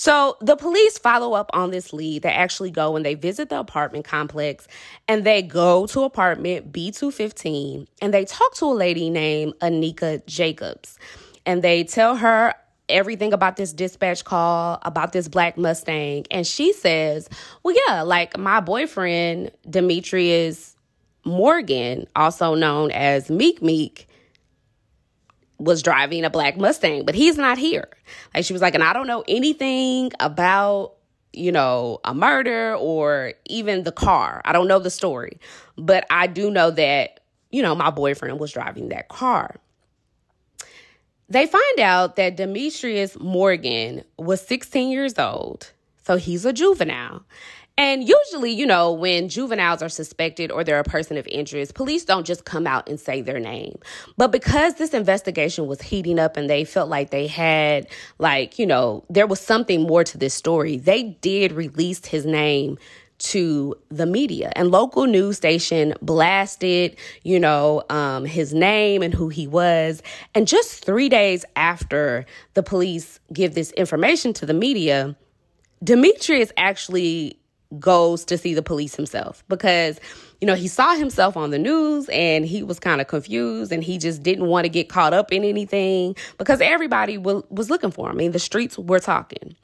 So 0.00 0.38
the 0.40 0.56
police 0.56 0.96
follow 0.96 1.34
up 1.34 1.50
on 1.52 1.72
this 1.72 1.92
lead. 1.92 2.22
They 2.22 2.30
actually 2.30 2.70
go 2.70 2.96
and 2.96 3.04
they 3.04 3.12
visit 3.12 3.50
the 3.50 3.60
apartment 3.60 4.06
complex 4.06 4.66
and 5.06 5.24
they 5.24 5.42
go 5.42 5.86
to 5.88 6.04
apartment 6.04 6.72
B215 6.72 7.86
and 8.00 8.14
they 8.14 8.24
talk 8.24 8.54
to 8.54 8.64
a 8.64 8.72
lady 8.72 9.10
named 9.10 9.52
Anika 9.58 10.24
Jacobs. 10.24 10.98
And 11.44 11.60
they 11.60 11.84
tell 11.84 12.16
her 12.16 12.54
everything 12.88 13.34
about 13.34 13.56
this 13.56 13.74
dispatch 13.74 14.24
call, 14.24 14.78
about 14.86 15.12
this 15.12 15.28
black 15.28 15.58
Mustang. 15.58 16.24
And 16.30 16.46
she 16.46 16.72
says, 16.72 17.28
Well, 17.62 17.76
yeah, 17.86 18.00
like 18.00 18.38
my 18.38 18.60
boyfriend, 18.60 19.50
Demetrius 19.68 20.76
Morgan, 21.26 22.06
also 22.16 22.54
known 22.54 22.90
as 22.92 23.28
Meek 23.28 23.60
Meek, 23.60 24.08
was 25.60 25.82
driving 25.82 26.24
a 26.24 26.30
black 26.30 26.56
Mustang, 26.56 27.04
but 27.04 27.14
he's 27.14 27.36
not 27.36 27.58
here. 27.58 27.88
Like 28.34 28.44
she 28.44 28.52
was 28.52 28.62
like, 28.62 28.74
and 28.74 28.82
I 28.82 28.94
don't 28.94 29.06
know 29.06 29.22
anything 29.28 30.10
about, 30.18 30.94
you 31.32 31.52
know, 31.52 32.00
a 32.02 32.14
murder 32.14 32.74
or 32.74 33.34
even 33.46 33.84
the 33.84 33.92
car. 33.92 34.40
I 34.44 34.52
don't 34.52 34.66
know 34.66 34.78
the 34.78 34.90
story, 34.90 35.38
but 35.76 36.06
I 36.10 36.26
do 36.26 36.50
know 36.50 36.70
that, 36.70 37.20
you 37.50 37.62
know, 37.62 37.74
my 37.74 37.90
boyfriend 37.90 38.40
was 38.40 38.52
driving 38.52 38.88
that 38.88 39.08
car. 39.08 39.56
They 41.28 41.46
find 41.46 41.78
out 41.78 42.16
that 42.16 42.36
Demetrius 42.36 43.18
Morgan 43.20 44.02
was 44.18 44.40
16 44.40 44.90
years 44.90 45.18
old, 45.18 45.70
so 46.02 46.16
he's 46.16 46.44
a 46.44 46.52
juvenile. 46.52 47.22
And 47.80 48.06
usually, 48.06 48.50
you 48.50 48.66
know, 48.66 48.92
when 48.92 49.30
juveniles 49.30 49.82
are 49.82 49.88
suspected 49.88 50.52
or 50.52 50.62
they're 50.62 50.78
a 50.78 50.84
person 50.84 51.16
of 51.16 51.26
interest, 51.28 51.72
police 51.74 52.04
don't 52.04 52.26
just 52.26 52.44
come 52.44 52.66
out 52.66 52.86
and 52.86 53.00
say 53.00 53.22
their 53.22 53.40
name. 53.40 53.78
But 54.18 54.32
because 54.32 54.74
this 54.74 54.92
investigation 54.92 55.66
was 55.66 55.80
heating 55.80 56.18
up 56.18 56.36
and 56.36 56.50
they 56.50 56.66
felt 56.66 56.90
like 56.90 57.08
they 57.08 57.26
had, 57.26 57.86
like, 58.18 58.58
you 58.58 58.66
know, 58.66 59.02
there 59.08 59.26
was 59.26 59.40
something 59.40 59.86
more 59.86 60.04
to 60.04 60.18
this 60.18 60.34
story, 60.34 60.76
they 60.76 61.04
did 61.22 61.52
release 61.52 62.04
his 62.04 62.26
name 62.26 62.76
to 63.16 63.74
the 63.88 64.04
media 64.04 64.52
and 64.56 64.70
local 64.70 65.04
news 65.04 65.36
station 65.36 65.92
blasted 66.00 66.96
you 67.22 67.38
know 67.38 67.82
um, 67.90 68.24
his 68.24 68.54
name 68.54 69.02
and 69.02 69.12
who 69.12 69.28
he 69.28 69.46
was 69.46 70.02
and 70.34 70.48
just 70.48 70.82
three 70.82 71.10
days 71.10 71.44
after 71.54 72.24
the 72.54 72.62
police 72.62 73.20
give 73.30 73.54
this 73.54 73.72
information 73.72 74.32
to 74.32 74.46
the 74.46 74.54
media 74.54 75.14
demetrius 75.84 76.50
actually 76.56 77.38
goes 77.78 78.24
to 78.24 78.36
see 78.36 78.54
the 78.54 78.62
police 78.62 78.96
himself 78.96 79.44
because 79.48 80.00
you 80.40 80.46
know 80.46 80.54
he 80.54 80.66
saw 80.66 80.94
himself 80.96 81.36
on 81.36 81.50
the 81.50 81.58
news 81.58 82.08
and 82.08 82.44
he 82.44 82.62
was 82.62 82.80
kind 82.80 83.00
of 83.00 83.06
confused 83.06 83.70
and 83.70 83.84
he 83.84 83.96
just 83.96 84.22
didn't 84.22 84.46
want 84.46 84.64
to 84.64 84.68
get 84.68 84.88
caught 84.88 85.12
up 85.12 85.32
in 85.32 85.44
anything 85.44 86.16
because 86.36 86.60
everybody 86.60 87.16
w- 87.16 87.44
was 87.48 87.70
looking 87.70 87.92
for 87.92 88.10
him. 88.10 88.16
I 88.16 88.18
mean 88.18 88.32
the 88.32 88.40
streets 88.40 88.76
were 88.76 88.98
talking. 88.98 89.54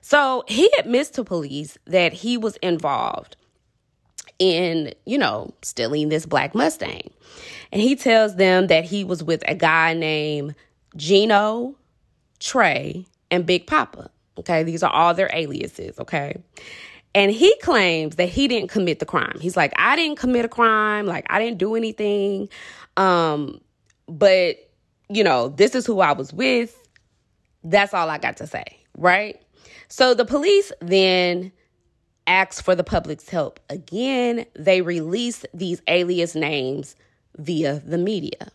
So 0.00 0.44
he 0.46 0.70
admits 0.78 1.10
to 1.10 1.24
police 1.24 1.76
that 1.86 2.12
he 2.12 2.36
was 2.36 2.56
involved 2.58 3.36
in 4.38 4.94
you 5.04 5.18
know 5.18 5.52
stealing 5.62 6.08
this 6.08 6.24
black 6.24 6.54
mustang. 6.54 7.10
And 7.72 7.82
he 7.82 7.96
tells 7.96 8.36
them 8.36 8.68
that 8.68 8.84
he 8.84 9.02
was 9.02 9.24
with 9.24 9.42
a 9.48 9.56
guy 9.56 9.92
named 9.92 10.54
gino 10.94 11.74
trey 12.38 13.06
and 13.30 13.44
big 13.44 13.66
papa 13.66 14.10
okay? 14.38 14.62
These 14.62 14.82
are 14.82 14.92
all 14.92 15.14
their 15.14 15.30
aliases 15.32 15.98
okay 15.98 16.36
and 17.16 17.32
he 17.32 17.56
claims 17.62 18.16
that 18.16 18.28
he 18.28 18.46
didn't 18.46 18.68
commit 18.68 18.98
the 18.98 19.06
crime. 19.06 19.38
He's 19.40 19.56
like, 19.56 19.72
I 19.76 19.96
didn't 19.96 20.18
commit 20.18 20.44
a 20.44 20.48
crime. 20.48 21.06
Like, 21.06 21.24
I 21.30 21.38
didn't 21.38 21.56
do 21.56 21.74
anything. 21.74 22.50
Um, 22.98 23.62
but, 24.06 24.56
you 25.08 25.24
know, 25.24 25.48
this 25.48 25.74
is 25.74 25.86
who 25.86 26.00
I 26.00 26.12
was 26.12 26.34
with. 26.34 26.76
That's 27.64 27.94
all 27.94 28.10
I 28.10 28.18
got 28.18 28.36
to 28.36 28.46
say. 28.46 28.64
Right. 28.98 29.40
So 29.88 30.12
the 30.12 30.26
police 30.26 30.70
then 30.82 31.52
ask 32.26 32.62
for 32.62 32.74
the 32.74 32.84
public's 32.84 33.30
help. 33.30 33.60
Again, 33.70 34.44
they 34.54 34.82
release 34.82 35.42
these 35.54 35.80
alias 35.88 36.34
names 36.34 36.96
via 37.38 37.80
the 37.80 37.96
media. 37.96 38.50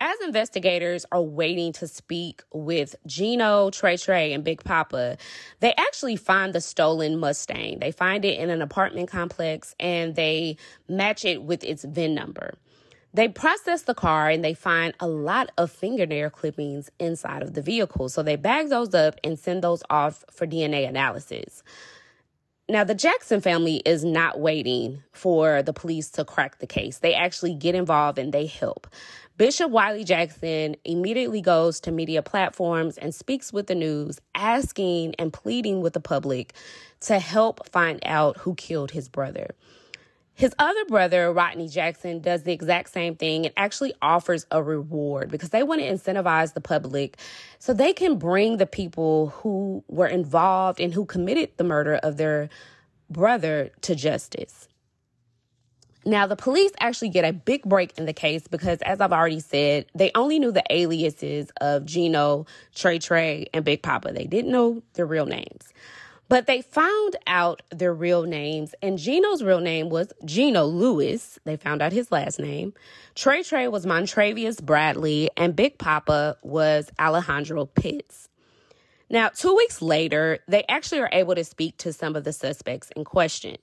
As 0.00 0.16
investigators 0.24 1.06
are 1.12 1.22
waiting 1.22 1.72
to 1.74 1.86
speak 1.86 2.42
with 2.52 2.96
Gino, 3.06 3.70
Trey 3.70 3.96
Trey, 3.96 4.32
and 4.32 4.44
Big 4.44 4.62
Papa, 4.64 5.16
they 5.60 5.72
actually 5.78 6.16
find 6.16 6.52
the 6.52 6.60
stolen 6.60 7.18
Mustang. 7.18 7.78
They 7.78 7.92
find 7.92 8.24
it 8.24 8.38
in 8.38 8.50
an 8.50 8.60
apartment 8.60 9.08
complex 9.08 9.74
and 9.78 10.14
they 10.14 10.56
match 10.88 11.24
it 11.24 11.42
with 11.42 11.62
its 11.64 11.84
VIN 11.84 12.14
number. 12.14 12.54
They 13.14 13.28
process 13.28 13.82
the 13.82 13.94
car 13.94 14.28
and 14.28 14.44
they 14.44 14.54
find 14.54 14.92
a 14.98 15.06
lot 15.06 15.50
of 15.56 15.70
fingernail 15.70 16.30
clippings 16.30 16.90
inside 16.98 17.42
of 17.42 17.54
the 17.54 17.62
vehicle. 17.62 18.08
So 18.08 18.24
they 18.24 18.34
bag 18.34 18.70
those 18.70 18.92
up 18.92 19.14
and 19.22 19.38
send 19.38 19.62
those 19.62 19.84
off 19.88 20.24
for 20.32 20.48
DNA 20.48 20.88
analysis. 20.88 21.62
Now, 22.66 22.82
the 22.82 22.94
Jackson 22.94 23.42
family 23.42 23.82
is 23.84 24.06
not 24.06 24.40
waiting 24.40 25.02
for 25.12 25.62
the 25.62 25.74
police 25.74 26.08
to 26.12 26.24
crack 26.24 26.60
the 26.60 26.66
case. 26.66 26.98
They 26.98 27.12
actually 27.12 27.54
get 27.54 27.74
involved 27.74 28.18
and 28.18 28.32
they 28.32 28.46
help. 28.46 28.86
Bishop 29.36 29.70
Wiley 29.70 30.02
Jackson 30.02 30.74
immediately 30.82 31.42
goes 31.42 31.78
to 31.80 31.90
media 31.90 32.22
platforms 32.22 32.96
and 32.96 33.14
speaks 33.14 33.52
with 33.52 33.66
the 33.66 33.74
news, 33.74 34.18
asking 34.34 35.14
and 35.18 35.30
pleading 35.30 35.82
with 35.82 35.92
the 35.92 36.00
public 36.00 36.54
to 37.00 37.18
help 37.18 37.68
find 37.68 38.00
out 38.06 38.38
who 38.38 38.54
killed 38.54 38.92
his 38.92 39.10
brother. 39.10 39.50
His 40.36 40.52
other 40.58 40.84
brother, 40.86 41.32
Rodney 41.32 41.68
Jackson, 41.68 42.20
does 42.20 42.42
the 42.42 42.52
exact 42.52 42.90
same 42.90 43.14
thing 43.14 43.46
and 43.46 43.54
actually 43.56 43.94
offers 44.02 44.46
a 44.50 44.60
reward 44.62 45.30
because 45.30 45.50
they 45.50 45.62
want 45.62 45.80
to 45.80 45.88
incentivize 45.88 46.54
the 46.54 46.60
public 46.60 47.18
so 47.60 47.72
they 47.72 47.92
can 47.92 48.18
bring 48.18 48.56
the 48.56 48.66
people 48.66 49.28
who 49.28 49.84
were 49.86 50.08
involved 50.08 50.80
and 50.80 50.92
who 50.92 51.04
committed 51.04 51.50
the 51.56 51.64
murder 51.64 51.94
of 51.94 52.16
their 52.16 52.48
brother 53.08 53.70
to 53.82 53.94
justice. 53.94 54.68
Now, 56.06 56.26
the 56.26 56.36
police 56.36 56.72
actually 56.80 57.08
get 57.10 57.24
a 57.24 57.32
big 57.32 57.62
break 57.62 57.96
in 57.96 58.04
the 58.04 58.12
case 58.12 58.46
because, 58.46 58.78
as 58.82 59.00
I've 59.00 59.12
already 59.12 59.40
said, 59.40 59.86
they 59.94 60.10
only 60.14 60.38
knew 60.38 60.52
the 60.52 60.64
aliases 60.68 61.50
of 61.60 61.86
Gino, 61.86 62.44
Trey 62.74 62.98
Trey, 62.98 63.46
and 63.54 63.64
Big 63.64 63.82
Papa. 63.82 64.12
They 64.12 64.24
didn't 64.24 64.50
know 64.50 64.82
their 64.94 65.06
real 65.06 65.26
names. 65.26 65.72
But 66.28 66.46
they 66.46 66.62
found 66.62 67.16
out 67.26 67.62
their 67.70 67.92
real 67.92 68.22
names, 68.22 68.74
and 68.80 68.98
Gino's 68.98 69.42
real 69.42 69.60
name 69.60 69.90
was 69.90 70.12
Gino 70.24 70.64
Lewis. 70.64 71.38
They 71.44 71.56
found 71.56 71.82
out 71.82 71.92
his 71.92 72.10
last 72.10 72.40
name. 72.40 72.72
Trey 73.14 73.42
Trey 73.42 73.68
was 73.68 73.84
Montravius 73.84 74.62
Bradley, 74.62 75.30
and 75.36 75.54
Big 75.54 75.78
Papa 75.78 76.36
was 76.42 76.90
Alejandro 76.98 77.66
Pitts. 77.66 78.28
Now, 79.10 79.28
two 79.28 79.54
weeks 79.54 79.82
later, 79.82 80.38
they 80.48 80.64
actually 80.68 81.00
are 81.00 81.10
able 81.12 81.34
to 81.34 81.44
speak 81.44 81.76
to 81.78 81.92
some 81.92 82.16
of 82.16 82.24
the 82.24 82.32
suspects 82.32 82.90
in 82.96 83.04
question. 83.04 83.56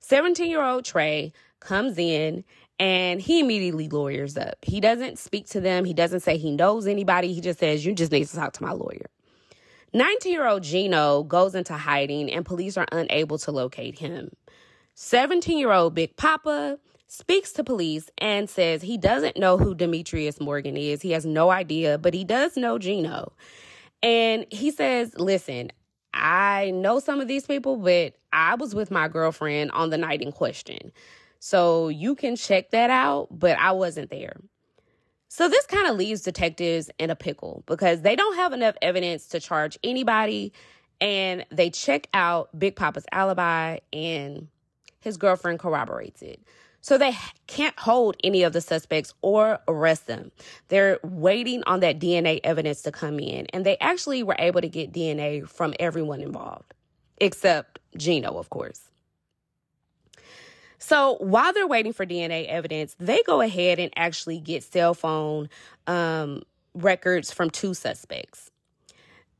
17 0.00 0.50
year 0.50 0.62
old 0.62 0.84
Trey 0.84 1.32
comes 1.60 1.98
in 1.98 2.44
and 2.80 3.20
he 3.20 3.40
immediately 3.40 3.88
lawyers 3.88 4.36
up. 4.36 4.56
He 4.62 4.80
doesn't 4.80 5.18
speak 5.18 5.48
to 5.50 5.60
them. 5.60 5.84
He 5.84 5.92
doesn't 5.92 6.20
say 6.20 6.38
he 6.38 6.50
knows 6.50 6.86
anybody. 6.86 7.32
He 7.32 7.40
just 7.40 7.58
says, 7.58 7.84
You 7.84 7.94
just 7.94 8.12
need 8.12 8.26
to 8.26 8.36
talk 8.36 8.54
to 8.54 8.62
my 8.62 8.72
lawyer. 8.72 9.06
19 9.92 10.32
year 10.32 10.46
old 10.46 10.62
Gino 10.62 11.22
goes 11.22 11.54
into 11.54 11.74
hiding 11.74 12.30
and 12.30 12.44
police 12.44 12.76
are 12.76 12.86
unable 12.92 13.38
to 13.38 13.52
locate 13.52 13.98
him. 13.98 14.30
17 14.94 15.58
year 15.58 15.72
old 15.72 15.94
Big 15.94 16.16
Papa 16.16 16.78
speaks 17.06 17.52
to 17.52 17.64
police 17.64 18.10
and 18.18 18.50
says 18.50 18.82
he 18.82 18.98
doesn't 18.98 19.38
know 19.38 19.56
who 19.56 19.74
Demetrius 19.74 20.40
Morgan 20.40 20.76
is. 20.76 21.00
He 21.00 21.12
has 21.12 21.24
no 21.24 21.50
idea, 21.50 21.98
but 21.98 22.12
he 22.12 22.24
does 22.24 22.56
know 22.56 22.78
Gino. 22.78 23.32
And 24.02 24.44
he 24.50 24.70
says, 24.70 25.14
Listen, 25.16 25.72
I 26.12 26.70
know 26.72 27.00
some 27.00 27.20
of 27.20 27.28
these 27.28 27.46
people, 27.46 27.76
but 27.76 28.14
I 28.32 28.54
was 28.56 28.74
with 28.74 28.90
my 28.90 29.08
girlfriend 29.08 29.70
on 29.72 29.90
the 29.90 29.98
night 29.98 30.20
in 30.20 30.32
question. 30.32 30.92
So 31.40 31.88
you 31.88 32.14
can 32.14 32.36
check 32.36 32.70
that 32.70 32.90
out, 32.90 33.28
but 33.30 33.56
I 33.58 33.72
wasn't 33.72 34.10
there. 34.10 34.36
So 35.28 35.48
this 35.48 35.66
kind 35.66 35.86
of 35.86 35.96
leaves 35.96 36.22
detectives 36.22 36.90
in 36.98 37.10
a 37.10 37.16
pickle 37.16 37.62
because 37.66 38.02
they 38.02 38.16
don't 38.16 38.36
have 38.36 38.52
enough 38.52 38.76
evidence 38.80 39.26
to 39.28 39.40
charge 39.40 39.78
anybody 39.84 40.52
and 41.00 41.44
they 41.50 41.70
check 41.70 42.08
out 42.14 42.58
Big 42.58 42.74
Papa's 42.76 43.06
alibi 43.12 43.78
and 43.92 44.48
his 45.00 45.16
girlfriend 45.16 45.58
corroborates 45.58 46.22
it. 46.22 46.40
So 46.80 46.96
they 46.96 47.14
can't 47.46 47.78
hold 47.78 48.16
any 48.24 48.42
of 48.42 48.52
the 48.52 48.60
suspects 48.60 49.12
or 49.20 49.58
arrest 49.68 50.06
them. 50.06 50.32
They're 50.68 50.98
waiting 51.02 51.62
on 51.66 51.80
that 51.80 51.98
DNA 51.98 52.40
evidence 52.42 52.82
to 52.82 52.92
come 52.92 53.20
in 53.20 53.46
and 53.52 53.66
they 53.66 53.76
actually 53.78 54.22
were 54.22 54.36
able 54.38 54.60
to 54.60 54.68
get 54.68 54.92
DNA 54.92 55.46
from 55.46 55.74
everyone 55.78 56.20
involved 56.20 56.72
except 57.20 57.80
Gino, 57.96 58.38
of 58.38 58.48
course. 58.50 58.80
So 60.78 61.16
while 61.20 61.52
they're 61.52 61.66
waiting 61.66 61.92
for 61.92 62.06
DNA 62.06 62.46
evidence, 62.46 62.94
they 62.98 63.22
go 63.26 63.40
ahead 63.40 63.78
and 63.78 63.92
actually 63.96 64.38
get 64.40 64.62
cell 64.62 64.94
phone 64.94 65.48
um, 65.86 66.42
records 66.74 67.32
from 67.32 67.50
two 67.50 67.74
suspects. 67.74 68.50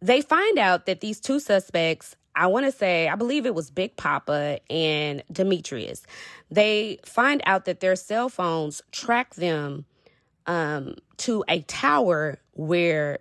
They 0.00 0.20
find 0.20 0.58
out 0.58 0.86
that 0.86 1.00
these 1.00 1.20
two 1.20 1.40
suspects, 1.40 2.16
I 2.34 2.46
want 2.46 2.66
to 2.66 2.72
say, 2.72 3.08
I 3.08 3.16
believe 3.16 3.46
it 3.46 3.54
was 3.54 3.70
Big 3.70 3.96
Papa 3.96 4.60
and 4.70 5.22
Demetrius. 5.30 6.04
They 6.50 6.98
find 7.04 7.42
out 7.46 7.64
that 7.64 7.80
their 7.80 7.96
cell 7.96 8.28
phones 8.28 8.82
track 8.92 9.34
them 9.34 9.84
um, 10.46 10.96
to 11.18 11.44
a 11.48 11.60
tower 11.62 12.38
where 12.54 13.18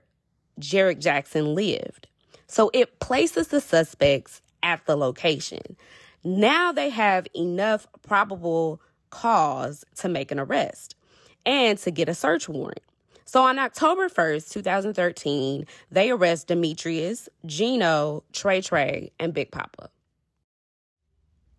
Jerrick 0.59 0.99
Jackson 0.99 1.55
lived. 1.55 2.07
So 2.47 2.71
it 2.73 2.99
places 2.99 3.49
the 3.49 3.61
suspects 3.61 4.41
at 4.63 4.85
the 4.85 4.95
location. 4.95 5.75
Now 6.27 6.73
they 6.73 6.89
have 6.89 7.25
enough 7.33 7.87
probable 8.01 8.81
cause 9.11 9.85
to 9.95 10.09
make 10.09 10.29
an 10.29 10.41
arrest 10.41 10.93
and 11.45 11.77
to 11.79 11.89
get 11.89 12.09
a 12.09 12.13
search 12.13 12.49
warrant. 12.49 12.81
So 13.23 13.43
on 13.43 13.57
October 13.57 14.09
1st, 14.09 14.51
2013, 14.51 15.65
they 15.89 16.11
arrest 16.11 16.47
Demetrius, 16.47 17.29
Gino, 17.45 18.25
Trey 18.33 18.59
Trey, 18.59 19.13
and 19.17 19.33
Big 19.33 19.51
Papa. 19.51 19.89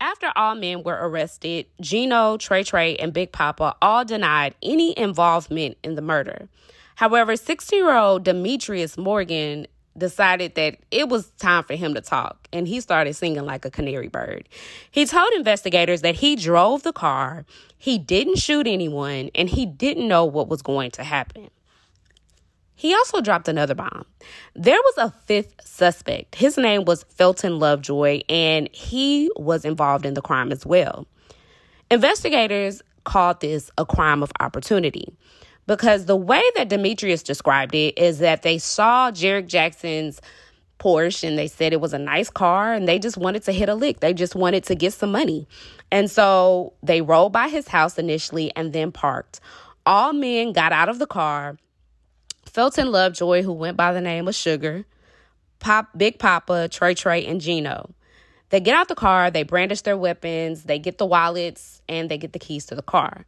After 0.03 0.31
all 0.37 0.55
men 0.55 0.83
were 0.83 0.99
arrested, 1.01 1.65
Gino, 1.81 2.37
Trey 2.37 2.63
Trey, 2.63 2.95
and 2.97 3.15
Big 3.15 3.33
Papa 3.33 3.75
all 3.81 4.05
denied 4.05 4.55
any 4.63 4.97
involvement 4.99 5.79
in 5.83 5.95
the 5.95 6.03
murder. 6.03 6.47
However, 6.97 7.37
16 7.37 7.79
year 7.79 7.97
old 7.97 8.23
Demetrius 8.23 8.99
Morgan 8.99 9.67
decided 9.99 10.55
that 10.55 10.79
it 10.91 11.09
was 11.09 11.29
time 11.33 11.65
for 11.65 11.75
him 11.75 11.95
to 11.95 12.01
talk 12.01 12.49
and 12.53 12.67
he 12.67 12.81
started 12.81 13.15
singing 13.15 13.45
like 13.45 13.65
a 13.65 13.71
canary 13.71 14.09
bird. 14.09 14.49
He 14.91 15.05
told 15.05 15.33
investigators 15.35 16.03
that 16.03 16.17
he 16.17 16.37
drove 16.37 16.83
the 16.83 16.93
car, 16.93 17.45
he 17.77 17.99
didn't 17.99 18.39
shoot 18.39 18.67
anyone, 18.67 19.31
and 19.35 19.49
he 19.49 19.67
didn't 19.67 20.09
know 20.09 20.25
what 20.25 20.49
was 20.49 20.63
going 20.63 20.91
to 20.93 21.05
happen. 21.05 21.51
He 22.75 22.95
also 22.95 23.21
dropped 23.21 23.49
another 23.49 23.75
bomb. 23.75 24.05
There 24.55 24.79
was 24.79 24.99
a 24.99 25.11
fifth 25.27 25.55
suspect. 25.65 26.37
His 26.37 26.57
name 26.57 26.85
was 26.85 27.03
Felton 27.05 27.59
Lovejoy, 27.59 28.21
and 28.29 28.69
he 28.73 29.31
was 29.37 29.65
involved 29.65 30.07
in 30.07 30.15
the 30.15 30.23
crime 30.23 30.53
as 30.53 30.65
well. 30.65 31.07
Investigators 31.91 32.81
called 33.05 33.41
this 33.41 33.71
a 33.79 33.85
crime 33.85 34.23
of 34.23 34.31
opportunity 34.39 35.13
because 35.69 36.07
the 36.07 36.17
way 36.17 36.43
that 36.57 36.71
Demetrius 36.71 37.23
described 37.23 37.75
it 37.75 37.97
is 37.99 38.21
that 38.21 38.41
they 38.41 38.57
saw 38.57 39.11
Jerrick 39.13 39.47
Jackson's 39.47 40.21
Porsche 40.81 41.29
and 41.29 41.39
they 41.39 41.47
said 41.47 41.75
it 41.75 41.81
was 41.81 41.93
a 41.93 41.99
nice 41.99 42.31
car 42.31 42.73
and 42.73 42.89
they 42.89 42.99
just 42.99 43.19
wanted 43.19 43.43
to 43.45 43.53
hit 43.53 43.69
a 43.69 43.75
lick. 43.75 44.01
They 44.01 44.15
just 44.15 44.35
wanted 44.35 44.65
to 44.65 44.75
get 44.75 44.95
some 44.95 45.13
money. 45.13 45.47
And 45.93 46.11
so 46.11 46.73
they 46.83 47.03
rolled 47.03 47.33
by 47.33 47.49
his 47.49 47.69
house 47.69 47.99
initially 47.99 48.51
and 48.57 48.73
then 48.73 48.93
parked. 48.93 49.41
All 49.85 50.15
men 50.15 50.55
got 50.55 50.73
out 50.73 50.89
of 50.89 50.99
the 50.99 51.07
car. 51.07 51.59
Felton 52.47 52.91
Lovejoy, 52.91 53.43
who 53.43 53.53
went 53.53 53.77
by 53.77 53.93
the 53.93 54.01
name 54.01 54.27
of 54.27 54.35
Sugar, 54.35 54.87
Pop, 55.59 55.91
Big 55.95 56.19
Papa, 56.19 56.69
Trey 56.71 56.95
Trey, 56.95 57.27
and 57.27 57.43
Gino. 57.43 57.91
They 58.49 58.61
get 58.61 58.75
out 58.75 58.89
the 58.89 58.95
car, 58.95 59.31
they 59.31 59.43
brandish 59.43 59.83
their 59.83 59.99
weapons, 59.99 60.63
they 60.63 60.79
get 60.79 60.97
the 60.97 61.05
wallets, 61.05 61.83
and 61.87 62.11
they 62.11 62.17
get 62.17 62.33
the 62.33 62.39
keys 62.39 62.65
to 62.67 62.75
the 62.75 62.81
car 62.81 63.27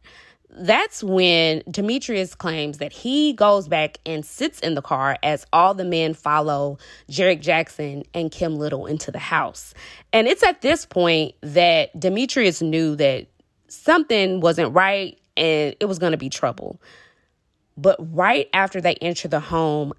that's 0.53 1.03
when 1.03 1.63
Demetrius 1.69 2.35
claims 2.35 2.79
that 2.79 2.91
he 2.91 3.33
goes 3.33 3.67
back 3.67 3.99
and 4.05 4.25
sits 4.25 4.59
in 4.59 4.75
the 4.75 4.81
car 4.81 5.17
as 5.23 5.45
all 5.53 5.73
the 5.73 5.85
men 5.85 6.13
follow 6.13 6.77
Jerrick 7.09 7.41
Jackson 7.41 8.03
and 8.13 8.31
Kim 8.31 8.55
Little 8.57 8.85
into 8.85 9.11
the 9.11 9.19
house. 9.19 9.73
And 10.11 10.27
it's 10.27 10.43
at 10.43 10.61
this 10.61 10.85
point 10.85 11.35
that 11.41 11.97
Demetrius 11.97 12.61
knew 12.61 12.95
that 12.97 13.27
something 13.67 14.41
wasn't 14.41 14.73
right 14.73 15.17
and 15.37 15.75
it 15.79 15.85
was 15.85 15.99
going 15.99 16.11
to 16.11 16.17
be 16.17 16.29
trouble. 16.29 16.81
But 17.77 17.95
right 18.13 18.49
after 18.53 18.81
they 18.81 18.95
enter 18.95 19.27
the 19.27 19.39
home, 19.39 19.93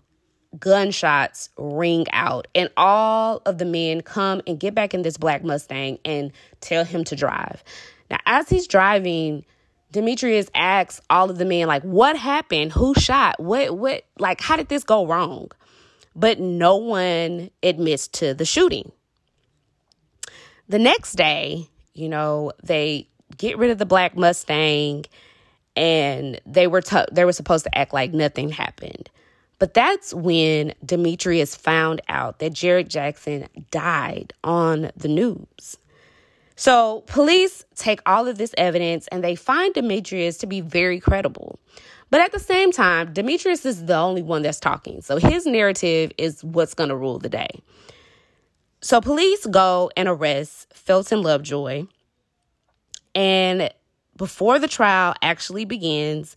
gunshots 0.58 1.48
ring 1.56 2.06
out, 2.12 2.46
and 2.54 2.68
all 2.76 3.40
of 3.46 3.56
the 3.56 3.64
men 3.64 4.02
come 4.02 4.42
and 4.46 4.60
get 4.60 4.74
back 4.74 4.92
in 4.92 5.02
this 5.02 5.16
black 5.16 5.42
Mustang 5.42 5.98
and 6.04 6.32
tell 6.60 6.84
him 6.84 7.04
to 7.04 7.16
drive. 7.16 7.64
Now, 8.10 8.18
as 8.26 8.50
he's 8.50 8.66
driving, 8.66 9.44
Demetrius 9.92 10.48
asks 10.54 11.00
all 11.08 11.30
of 11.30 11.38
the 11.38 11.44
men, 11.44 11.68
like, 11.68 11.84
what 11.84 12.16
happened? 12.16 12.72
Who 12.72 12.94
shot? 12.94 13.38
What, 13.38 13.78
what, 13.78 14.04
like, 14.18 14.40
how 14.40 14.56
did 14.56 14.68
this 14.68 14.82
go 14.82 15.06
wrong? 15.06 15.50
but 16.14 16.40
no 16.40 16.76
one 16.76 17.50
admits 17.62 18.08
to 18.08 18.34
the 18.34 18.44
shooting. 18.44 18.92
The 20.68 20.78
next 20.78 21.14
day, 21.14 21.68
you 21.94 22.08
know, 22.08 22.52
they 22.62 23.08
get 23.36 23.58
rid 23.58 23.70
of 23.70 23.78
the 23.78 23.86
black 23.86 24.16
Mustang 24.16 25.04
and 25.74 26.40
they 26.46 26.66
were 26.66 26.82
t- 26.82 27.04
they 27.10 27.24
were 27.24 27.32
supposed 27.32 27.64
to 27.64 27.78
act 27.78 27.92
like 27.92 28.12
nothing 28.12 28.50
happened. 28.50 29.10
But 29.58 29.74
that's 29.74 30.12
when 30.12 30.74
Demetrius 30.84 31.54
found 31.54 32.00
out 32.08 32.40
that 32.40 32.52
Jared 32.52 32.90
Jackson 32.90 33.46
died 33.70 34.32
on 34.42 34.90
the 34.96 35.08
news. 35.08 35.78
So 36.62 37.02
police 37.08 37.64
take 37.74 38.00
all 38.06 38.28
of 38.28 38.38
this 38.38 38.54
evidence 38.56 39.08
and 39.08 39.24
they 39.24 39.34
find 39.34 39.74
Demetrius 39.74 40.38
to 40.38 40.46
be 40.46 40.60
very 40.60 41.00
credible. 41.00 41.58
But 42.08 42.20
at 42.20 42.30
the 42.30 42.38
same 42.38 42.70
time, 42.70 43.12
Demetrius 43.12 43.66
is 43.66 43.86
the 43.86 43.96
only 43.96 44.22
one 44.22 44.42
that's 44.42 44.60
talking. 44.60 45.02
So 45.02 45.16
his 45.16 45.44
narrative 45.44 46.12
is 46.18 46.44
what's 46.44 46.74
going 46.74 46.90
to 46.90 46.94
rule 46.94 47.18
the 47.18 47.28
day. 47.28 47.48
So 48.80 49.00
police 49.00 49.44
go 49.46 49.90
and 49.96 50.08
arrest 50.08 50.72
Felton 50.72 51.22
Lovejoy. 51.22 51.86
And 53.16 53.68
before 54.16 54.60
the 54.60 54.68
trial 54.68 55.16
actually 55.20 55.64
begins, 55.64 56.36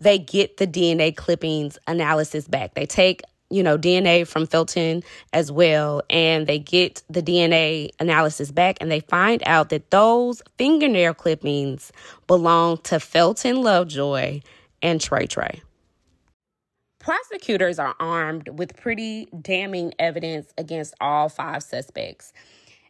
they 0.00 0.18
get 0.18 0.58
the 0.58 0.66
DNA 0.66 1.16
clippings 1.16 1.78
analysis 1.86 2.46
back. 2.46 2.74
They 2.74 2.84
take, 2.84 3.22
you 3.50 3.62
know, 3.62 3.78
DNA 3.78 4.26
from 4.26 4.46
Felton 4.46 5.02
as 5.32 5.52
well, 5.52 6.02
and 6.10 6.46
they 6.46 6.58
get 6.58 7.02
the 7.08 7.22
DNA 7.22 7.90
analysis 8.00 8.50
back, 8.50 8.76
and 8.80 8.90
they 8.90 9.00
find 9.00 9.42
out 9.46 9.68
that 9.70 9.90
those 9.90 10.42
fingernail 10.58 11.14
clippings 11.14 11.92
belong 12.26 12.78
to 12.78 12.98
Felton 12.98 13.62
Lovejoy 13.62 14.40
and 14.82 15.00
Trey 15.00 15.26
Trey. 15.26 15.62
Prosecutors 16.98 17.78
are 17.78 17.94
armed 18.00 18.48
with 18.58 18.76
pretty 18.76 19.28
damning 19.40 19.94
evidence 19.98 20.52
against 20.58 20.92
all 21.00 21.28
five 21.28 21.62
suspects. 21.62 22.32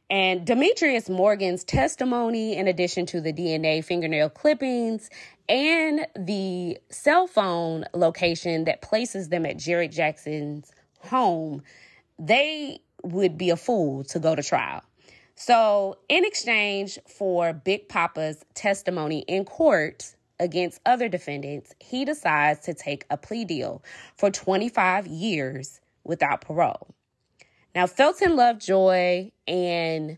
And 0.08 0.46
Demetrius 0.46 1.08
Morgan's 1.08 1.64
testimony, 1.64 2.56
in 2.56 2.68
addition 2.68 3.06
to 3.06 3.20
the 3.20 3.32
DNA 3.32 3.84
fingernail 3.84 4.30
clippings 4.30 5.10
and 5.48 6.06
the 6.16 6.78
cell 6.90 7.26
phone 7.26 7.84
location 7.92 8.64
that 8.64 8.82
places 8.82 9.30
them 9.30 9.44
at 9.44 9.56
Jerrick 9.56 9.92
Jackson's 9.92 10.70
home, 11.00 11.62
they 12.18 12.80
would 13.02 13.36
be 13.36 13.50
a 13.50 13.56
fool 13.56 14.04
to 14.04 14.20
go 14.20 14.34
to 14.34 14.42
trial. 14.42 14.82
So, 15.34 15.98
in 16.08 16.24
exchange 16.24 16.98
for 17.06 17.52
Big 17.52 17.88
Papa's 17.88 18.44
testimony 18.54 19.18
in 19.28 19.44
court 19.44 20.14
against 20.38 20.80
other 20.86 21.08
defendants, 21.08 21.74
he 21.78 22.04
decides 22.04 22.60
to 22.60 22.74
take 22.74 23.04
a 23.10 23.16
plea 23.16 23.44
deal 23.44 23.82
for 24.16 24.30
25 24.30 25.06
years 25.06 25.80
without 26.04 26.40
parole. 26.40 26.94
Now, 27.76 27.86
Felton 27.86 28.36
Lovejoy 28.36 29.32
and 29.46 30.16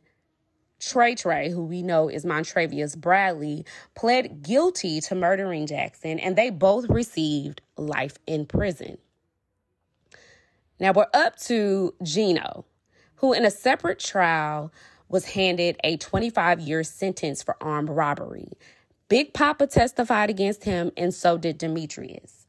Trey 0.78 1.16
Trey, 1.16 1.50
who 1.50 1.64
we 1.64 1.82
know 1.82 2.08
is 2.08 2.24
Montrevious 2.24 2.94
Bradley, 2.94 3.66
pled 3.96 4.44
guilty 4.44 5.00
to 5.00 5.16
murdering 5.16 5.66
Jackson, 5.66 6.20
and 6.20 6.36
they 6.36 6.50
both 6.50 6.88
received 6.88 7.60
life 7.76 8.16
in 8.28 8.46
prison. 8.46 8.96
Now 10.78 10.92
we're 10.92 11.08
up 11.12 11.36
to 11.46 11.94
Gino, 12.00 12.64
who 13.16 13.32
in 13.32 13.44
a 13.44 13.50
separate 13.50 13.98
trial 13.98 14.72
was 15.08 15.24
handed 15.24 15.78
a 15.82 15.96
25 15.96 16.60
year 16.60 16.84
sentence 16.84 17.42
for 17.42 17.56
armed 17.60 17.88
robbery. 17.88 18.52
Big 19.08 19.34
Papa 19.34 19.66
testified 19.66 20.30
against 20.30 20.62
him, 20.62 20.92
and 20.96 21.12
so 21.12 21.36
did 21.36 21.58
Demetrius. 21.58 22.46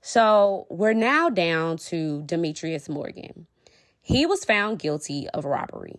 So 0.00 0.66
we're 0.68 0.94
now 0.94 1.30
down 1.30 1.76
to 1.76 2.24
Demetrius 2.24 2.88
Morgan. 2.88 3.46
He 4.06 4.24
was 4.24 4.44
found 4.44 4.78
guilty 4.78 5.28
of 5.30 5.44
robbery. 5.44 5.98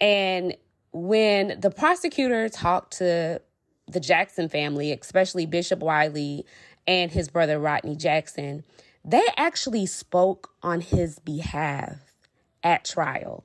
And 0.00 0.56
when 0.92 1.58
the 1.58 1.72
prosecutor 1.72 2.48
talked 2.48 2.98
to 2.98 3.42
the 3.88 3.98
Jackson 3.98 4.48
family, 4.48 4.92
especially 4.92 5.44
Bishop 5.44 5.80
Wiley 5.80 6.46
and 6.86 7.10
his 7.10 7.28
brother 7.28 7.58
Rodney 7.58 7.96
Jackson, 7.96 8.62
they 9.04 9.24
actually 9.36 9.86
spoke 9.86 10.52
on 10.62 10.80
his 10.80 11.18
behalf 11.18 11.98
at 12.62 12.84
trial 12.84 13.44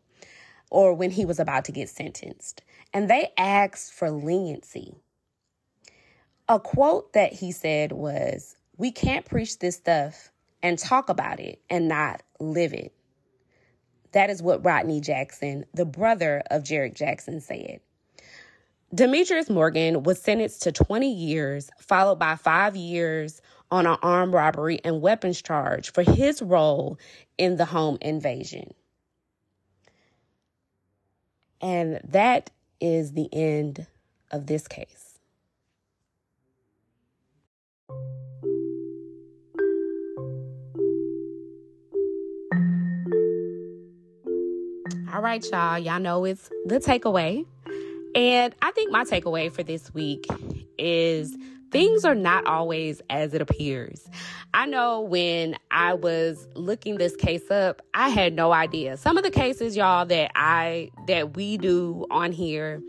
or 0.70 0.94
when 0.94 1.10
he 1.10 1.26
was 1.26 1.40
about 1.40 1.66
to 1.66 1.72
get 1.72 1.90
sentenced. 1.90 2.62
And 2.94 3.10
they 3.10 3.32
asked 3.36 3.92
for 3.92 4.12
leniency. 4.12 4.94
A 6.48 6.60
quote 6.60 7.14
that 7.14 7.34
he 7.34 7.52
said 7.52 7.94
was, 7.94 8.58
We 8.78 8.92
can't 8.92 9.26
preach 9.26 9.58
this 9.58 9.78
stuff 9.78 10.32
and 10.62 10.78
talk 10.78 11.10
about 11.10 11.40
it 11.40 11.60
and 11.68 11.88
not 11.88 12.22
live 12.40 12.72
it. 12.72 12.94
That 14.16 14.30
is 14.30 14.42
what 14.42 14.64
Rodney 14.64 15.02
Jackson, 15.02 15.66
the 15.74 15.84
brother 15.84 16.42
of 16.50 16.64
Jerrick 16.64 16.96
Jackson, 16.96 17.42
said. 17.42 17.82
Demetrius 18.94 19.50
Morgan 19.50 20.04
was 20.04 20.22
sentenced 20.22 20.62
to 20.62 20.72
20 20.72 21.14
years, 21.14 21.70
followed 21.82 22.18
by 22.18 22.38
five 22.38 22.78
years 22.78 23.42
on 23.72 23.86
an 23.86 23.98
armed 24.02 24.32
robbery 24.32 24.80
and 24.86 25.02
weapons 25.02 25.42
charge 25.42 25.92
for 25.92 26.02
his 26.02 26.42
role 26.42 26.98
in 27.38 27.58
the 27.58 27.66
home 27.66 27.98
invasion. 28.00 28.74
And 31.60 32.00
that 32.06 32.52
is 32.80 33.12
the 33.12 33.28
end 33.34 33.86
of 34.32 34.48
this 34.48 34.66
case. 34.66 35.05
All 45.16 45.22
right, 45.22 45.46
y'all. 45.50 45.80
Y'all 45.80 45.98
know 46.02 46.26
it's 46.26 46.50
the 46.66 46.78
takeaway. 46.78 47.46
And 48.16 48.54
I 48.62 48.72
think 48.72 48.92
my 48.92 49.06
takeaway 49.06 49.50
for 49.50 49.64
this 49.64 49.94
week 49.94 50.26
is 50.78 51.38
things 51.72 52.04
are 52.04 52.14
not 52.14 52.46
always 52.48 53.02
as 53.10 53.34
it 53.34 53.42
appears. 53.42 54.10
I 54.54 54.66
know 54.66 55.00
when 55.00 55.56
I 55.72 55.94
was 55.94 56.50
looking 56.54 56.98
this 56.98 57.16
case 57.16 57.50
up, 57.50 57.82
I 57.94 58.10
had 58.10 58.34
no 58.34 58.52
idea. 58.52 58.98
Some 58.98 59.18
of 59.18 59.24
the 59.24 59.32
cases, 59.32 59.78
y'all, 59.78 60.06
that 60.08 60.34
I 60.36 60.92
that 61.08 61.38
we 61.38 61.60
do 61.60 62.06
on 62.12 62.34
here, 62.34 62.82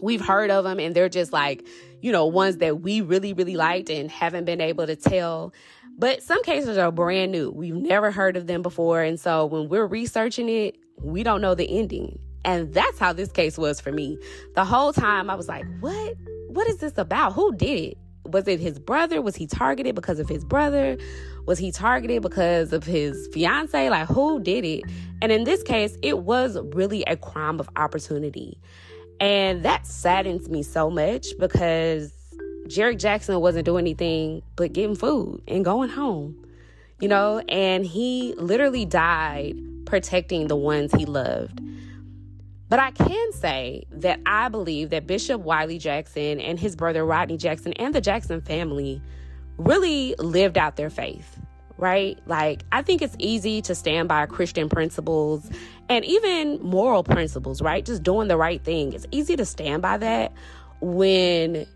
we've 0.00 0.24
heard 0.24 0.52
of 0.52 0.62
them 0.62 0.78
and 0.78 0.94
they're 0.94 1.08
just 1.08 1.32
like, 1.32 1.66
you 2.00 2.12
know, 2.12 2.26
ones 2.26 2.58
that 2.58 2.80
we 2.82 3.00
really 3.00 3.32
really 3.32 3.56
liked 3.56 3.90
and 3.90 4.08
haven't 4.08 4.44
been 4.44 4.60
able 4.60 4.86
to 4.86 4.94
tell. 4.94 5.52
But 5.98 6.22
some 6.22 6.44
cases 6.44 6.78
are 6.78 6.92
brand 6.92 7.32
new. 7.32 7.50
We've 7.50 7.74
never 7.74 8.12
heard 8.12 8.36
of 8.36 8.46
them 8.46 8.62
before, 8.62 9.02
and 9.02 9.18
so 9.18 9.46
when 9.46 9.68
we're 9.68 9.86
researching 9.86 10.48
it, 10.48 10.76
we 11.02 11.22
don't 11.22 11.40
know 11.40 11.54
the 11.54 11.78
ending. 11.78 12.18
And 12.44 12.72
that's 12.74 12.98
how 12.98 13.12
this 13.12 13.32
case 13.32 13.56
was 13.56 13.80
for 13.80 13.90
me. 13.90 14.18
The 14.54 14.64
whole 14.64 14.92
time 14.92 15.30
I 15.30 15.34
was 15.34 15.48
like, 15.48 15.64
what? 15.80 16.14
What 16.48 16.68
is 16.68 16.76
this 16.78 16.96
about? 16.98 17.32
Who 17.32 17.54
did 17.56 17.80
it? 17.80 17.98
Was 18.26 18.46
it 18.48 18.60
his 18.60 18.78
brother? 18.78 19.20
Was 19.20 19.36
he 19.36 19.46
targeted 19.46 19.94
because 19.94 20.18
of 20.18 20.28
his 20.28 20.44
brother? 20.44 20.96
Was 21.46 21.58
he 21.58 21.72
targeted 21.72 22.22
because 22.22 22.72
of 22.72 22.84
his 22.84 23.28
fiance? 23.32 23.90
Like, 23.90 24.08
who 24.08 24.40
did 24.40 24.64
it? 24.64 24.84
And 25.20 25.32
in 25.32 25.44
this 25.44 25.62
case, 25.62 25.96
it 26.02 26.20
was 26.20 26.58
really 26.74 27.02
a 27.04 27.16
crime 27.16 27.60
of 27.60 27.68
opportunity. 27.76 28.58
And 29.20 29.62
that 29.64 29.86
saddens 29.86 30.48
me 30.48 30.62
so 30.62 30.90
much 30.90 31.28
because 31.38 32.12
Jerrick 32.66 32.98
Jackson 32.98 33.40
wasn't 33.40 33.66
doing 33.66 33.84
anything 33.84 34.42
but 34.56 34.72
getting 34.72 34.96
food 34.96 35.42
and 35.46 35.64
going 35.64 35.90
home, 35.90 36.46
you 37.00 37.08
know, 37.08 37.40
and 37.48 37.84
he 37.84 38.34
literally 38.38 38.84
died 38.84 39.56
protecting 39.94 40.48
the 40.48 40.56
ones 40.56 40.90
he 40.92 41.06
loved. 41.06 41.60
But 42.68 42.80
I 42.80 42.90
can 42.90 43.32
say 43.32 43.84
that 43.92 44.18
I 44.26 44.48
believe 44.48 44.90
that 44.90 45.06
Bishop 45.06 45.40
Wiley 45.40 45.78
Jackson 45.78 46.40
and 46.40 46.58
his 46.58 46.74
brother 46.74 47.04
Rodney 47.04 47.36
Jackson 47.36 47.72
and 47.74 47.94
the 47.94 48.00
Jackson 48.00 48.40
family 48.40 49.00
really 49.56 50.16
lived 50.18 50.58
out 50.58 50.74
their 50.74 50.90
faith, 50.90 51.38
right? 51.78 52.18
Like, 52.26 52.64
I 52.72 52.82
think 52.82 53.02
it's 53.02 53.14
easy 53.20 53.62
to 53.62 53.74
stand 53.76 54.08
by 54.08 54.26
Christian 54.26 54.68
principles 54.68 55.48
and 55.88 56.04
even 56.04 56.60
moral 56.60 57.04
principles, 57.04 57.62
right? 57.62 57.86
Just 57.86 58.02
doing 58.02 58.26
the 58.26 58.36
right 58.36 58.64
thing. 58.64 58.94
It's 58.94 59.06
easy 59.12 59.36
to 59.36 59.44
stand 59.44 59.80
by 59.80 59.98
that 59.98 60.32
when 60.80 61.68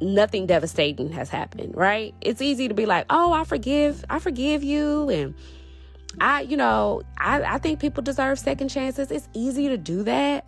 nothing 0.00 0.46
devastating 0.46 1.12
has 1.12 1.28
happened, 1.28 1.76
right? 1.76 2.14
It's 2.22 2.40
easy 2.40 2.68
to 2.68 2.74
be 2.74 2.86
like, 2.86 3.04
oh, 3.10 3.34
I 3.34 3.44
forgive, 3.44 4.02
I 4.08 4.18
forgive 4.18 4.64
you, 4.64 5.10
and 5.10 5.34
I, 6.18 6.42
you 6.42 6.56
know, 6.56 7.02
I, 7.18 7.42
I 7.42 7.58
think 7.58 7.80
people 7.80 8.02
deserve 8.02 8.38
second 8.38 8.68
chances. 8.68 9.10
It's 9.10 9.28
easy 9.32 9.68
to 9.68 9.76
do 9.76 10.02
that 10.04 10.44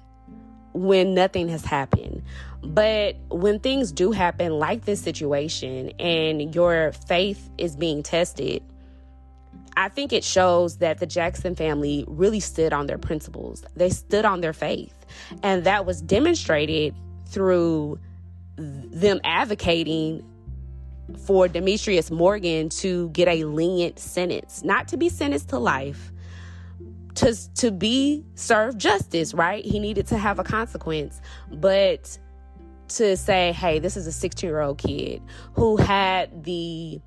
when 0.73 1.15
nothing 1.15 1.49
has 1.49 1.65
happened. 1.65 2.23
But 2.63 3.17
when 3.29 3.61
things 3.61 3.93
do 3.93 4.13
happen, 4.13 4.53
like 4.59 4.85
this 4.85 5.01
situation, 5.01 5.91
and 5.99 6.55
your 6.55 6.93
faith 7.07 7.51
is 7.59 7.77
being 7.77 8.03
tested, 8.03 8.63
I 9.77 9.89
think 9.89 10.13
it 10.13 10.25
shows 10.25 10.79
that 10.79 10.99
the 10.99 11.07
Jackson 11.07 11.55
family 11.55 12.05
really 12.07 12.41
stood 12.41 12.73
on 12.73 12.87
their 12.87 12.99
principles. 12.99 13.65
They 13.75 13.91
stood 13.91 14.25
on 14.25 14.41
their 14.41 14.53
faith. 14.53 14.95
And 15.43 15.65
that 15.65 15.87
was 15.87 16.03
demonstrated 16.03 16.95
through 17.27 17.99
them 18.57 19.21
advocating 19.25 20.25
for 21.27 21.49
Demetrius 21.49 22.11
Morgan 22.11 22.69
to 22.69 23.09
get 23.11 23.29
a 23.29 23.45
lenient 23.45 23.99
sentence, 23.99 24.63
not 24.65 24.89
to 24.89 24.97
be 24.97 25.09
sentenced 25.09 25.49
to 25.51 25.59
life, 25.59 26.13
to 27.15 27.37
to 27.57 27.71
be 27.71 28.25
served 28.35 28.79
justice, 28.79 29.35
right? 29.35 29.65
He 29.65 29.79
needed 29.79 30.07
to 30.09 30.19
have 30.19 30.39
a 30.39 30.45
consequence, 30.45 31.21
but 31.51 32.19
to 32.89 33.17
say, 33.17 33.53
"Hey, 33.53 33.79
this 33.79 33.97
is 33.97 34.07
a 34.07 34.13
16-year-old 34.13 34.79
kid 34.79 35.23
who 35.55 35.77
had 35.77 36.45
the 36.45 37.01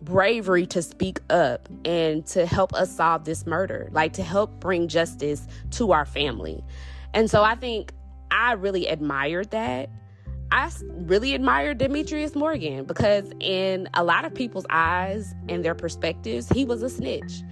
bravery 0.00 0.66
to 0.66 0.82
speak 0.82 1.20
up 1.30 1.68
and 1.84 2.26
to 2.26 2.46
help 2.46 2.74
us 2.74 2.96
solve 2.96 3.24
this 3.24 3.46
murder, 3.46 3.88
like 3.92 4.12
to 4.14 4.22
help 4.22 4.58
bring 4.58 4.88
justice 4.88 5.46
to 5.72 5.92
our 5.92 6.04
family." 6.04 6.64
And 7.14 7.30
so 7.30 7.42
I 7.42 7.54
think 7.54 7.92
I 8.30 8.52
really 8.52 8.86
admired 8.86 9.50
that. 9.50 9.90
I 10.52 10.70
really 10.90 11.34
admired 11.34 11.78
Demetrius 11.78 12.34
Morgan 12.34 12.84
because, 12.84 13.32
in 13.40 13.88
a 13.94 14.04
lot 14.04 14.26
of 14.26 14.34
people's 14.34 14.66
eyes 14.68 15.34
and 15.48 15.64
their 15.64 15.74
perspectives, 15.74 16.46
he 16.50 16.66
was 16.66 16.82
a 16.82 16.90
snitch. 16.90 17.42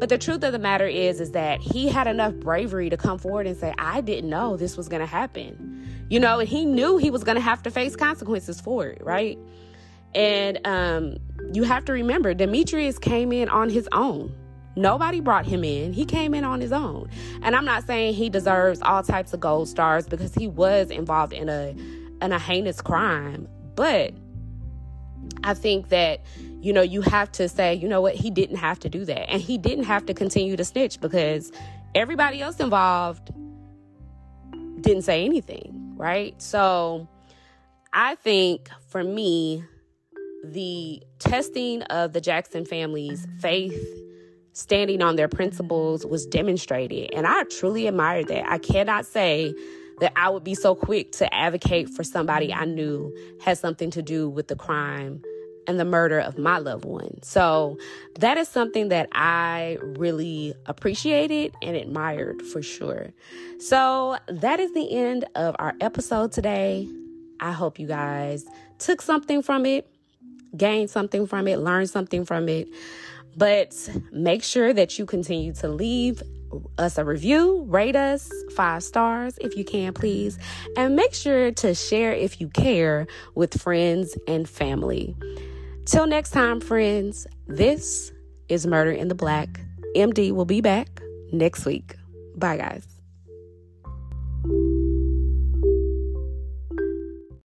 But 0.00 0.08
the 0.08 0.18
truth 0.18 0.42
of 0.42 0.50
the 0.50 0.58
matter 0.58 0.86
is, 0.86 1.20
is 1.20 1.30
that 1.32 1.60
he 1.60 1.86
had 1.86 2.08
enough 2.08 2.34
bravery 2.34 2.90
to 2.90 2.96
come 2.96 3.16
forward 3.16 3.46
and 3.46 3.56
say, 3.56 3.72
"I 3.78 4.00
didn't 4.00 4.28
know 4.28 4.56
this 4.56 4.76
was 4.76 4.88
going 4.88 5.00
to 5.00 5.06
happen," 5.06 6.06
you 6.10 6.18
know, 6.18 6.40
and 6.40 6.48
he 6.48 6.64
knew 6.64 6.96
he 6.96 7.12
was 7.12 7.22
going 7.22 7.36
to 7.36 7.40
have 7.40 7.62
to 7.62 7.70
face 7.70 7.94
consequences 7.94 8.60
for 8.60 8.86
it, 8.86 9.02
right? 9.04 9.38
And 10.16 10.58
um, 10.66 11.18
you 11.52 11.62
have 11.62 11.84
to 11.84 11.92
remember, 11.92 12.34
Demetrius 12.34 12.98
came 12.98 13.32
in 13.32 13.48
on 13.48 13.70
his 13.70 13.88
own. 13.92 14.34
Nobody 14.74 15.20
brought 15.20 15.46
him 15.46 15.62
in. 15.62 15.92
He 15.92 16.04
came 16.04 16.34
in 16.34 16.44
on 16.44 16.60
his 16.60 16.72
own. 16.72 17.08
And 17.42 17.54
I'm 17.54 17.64
not 17.64 17.84
saying 17.84 18.14
he 18.14 18.28
deserves 18.28 18.80
all 18.82 19.02
types 19.02 19.32
of 19.32 19.40
gold 19.40 19.68
stars 19.68 20.06
because 20.06 20.34
he 20.34 20.46
was 20.46 20.90
involved 20.90 21.32
in 21.32 21.48
a 21.48 21.74
in 22.20 22.32
a 22.32 22.38
heinous 22.38 22.80
crime, 22.80 23.48
but 23.74 24.14
I 25.44 25.54
think 25.54 25.88
that 25.90 26.24
you 26.60 26.72
know 26.72 26.82
you 26.82 27.00
have 27.02 27.30
to 27.32 27.48
say, 27.48 27.74
you 27.74 27.88
know 27.88 28.00
what, 28.00 28.14
he 28.14 28.30
didn't 28.30 28.56
have 28.56 28.78
to 28.80 28.88
do 28.88 29.04
that. 29.04 29.30
And 29.30 29.40
he 29.40 29.58
didn't 29.58 29.84
have 29.84 30.06
to 30.06 30.14
continue 30.14 30.56
to 30.56 30.64
snitch 30.64 31.00
because 31.00 31.52
everybody 31.94 32.40
else 32.42 32.60
involved 32.60 33.30
didn't 34.80 35.02
say 35.02 35.24
anything, 35.24 35.94
right? 35.96 36.40
So 36.40 37.08
I 37.92 38.14
think 38.16 38.68
for 38.88 39.02
me 39.02 39.64
the 40.44 41.02
testing 41.18 41.82
of 41.82 42.12
the 42.12 42.20
Jackson 42.20 42.64
family's 42.64 43.26
faith 43.40 43.76
standing 44.52 45.02
on 45.02 45.16
their 45.16 45.28
principles 45.28 46.04
was 46.04 46.26
demonstrated. 46.26 47.10
And 47.12 47.26
I 47.26 47.44
truly 47.44 47.86
admired 47.86 48.28
that. 48.28 48.50
I 48.50 48.58
cannot 48.58 49.06
say 49.06 49.54
that 50.00 50.12
I 50.16 50.28
would 50.28 50.44
be 50.44 50.54
so 50.54 50.74
quick 50.74 51.12
to 51.12 51.32
advocate 51.34 51.88
for 51.88 52.04
somebody 52.04 52.52
I 52.52 52.64
knew 52.64 53.14
had 53.40 53.58
something 53.58 53.90
to 53.92 54.02
do 54.02 54.28
with 54.28 54.48
the 54.48 54.56
crime 54.56 55.22
and 55.66 55.78
the 55.78 55.84
murder 55.84 56.18
of 56.18 56.38
my 56.38 56.58
loved 56.58 56.86
one. 56.86 57.22
So 57.22 57.76
that 58.18 58.38
is 58.38 58.48
something 58.48 58.88
that 58.88 59.08
I 59.12 59.78
really 59.82 60.54
appreciated 60.66 61.54
and 61.62 61.76
admired 61.76 62.40
for 62.42 62.62
sure. 62.62 63.10
So 63.60 64.16
that 64.28 64.60
is 64.60 64.72
the 64.72 64.90
end 64.90 65.26
of 65.34 65.54
our 65.58 65.74
episode 65.80 66.32
today. 66.32 66.88
I 67.40 67.52
hope 67.52 67.78
you 67.78 67.86
guys 67.86 68.46
took 68.78 69.02
something 69.02 69.42
from 69.42 69.66
it, 69.66 69.86
gained 70.56 70.90
something 70.90 71.26
from 71.26 71.46
it, 71.46 71.58
learned 71.58 71.90
something 71.90 72.24
from 72.24 72.48
it. 72.48 72.68
But 73.36 73.74
make 74.10 74.42
sure 74.42 74.72
that 74.72 74.98
you 74.98 75.06
continue 75.06 75.52
to 75.54 75.68
leave 75.68 76.22
us 76.78 76.98
a 76.98 77.04
review, 77.04 77.64
rate 77.68 77.96
us 77.96 78.30
five 78.54 78.82
stars 78.82 79.38
if 79.40 79.56
you 79.56 79.64
can, 79.64 79.92
please, 79.92 80.38
and 80.76 80.96
make 80.96 81.14
sure 81.14 81.52
to 81.52 81.74
share 81.74 82.12
if 82.12 82.40
you 82.40 82.48
care 82.48 83.06
with 83.34 83.60
friends 83.60 84.16
and 84.26 84.48
family. 84.48 85.16
Till 85.84 86.06
next 86.06 86.30
time, 86.30 86.60
friends, 86.60 87.26
this 87.46 88.12
is 88.48 88.66
Murder 88.66 88.92
in 88.92 89.08
the 89.08 89.14
Black. 89.14 89.60
MD 89.96 90.32
will 90.32 90.44
be 90.44 90.60
back 90.60 91.00
next 91.32 91.64
week. 91.64 91.94
Bye, 92.36 92.58
guys. 92.58 92.97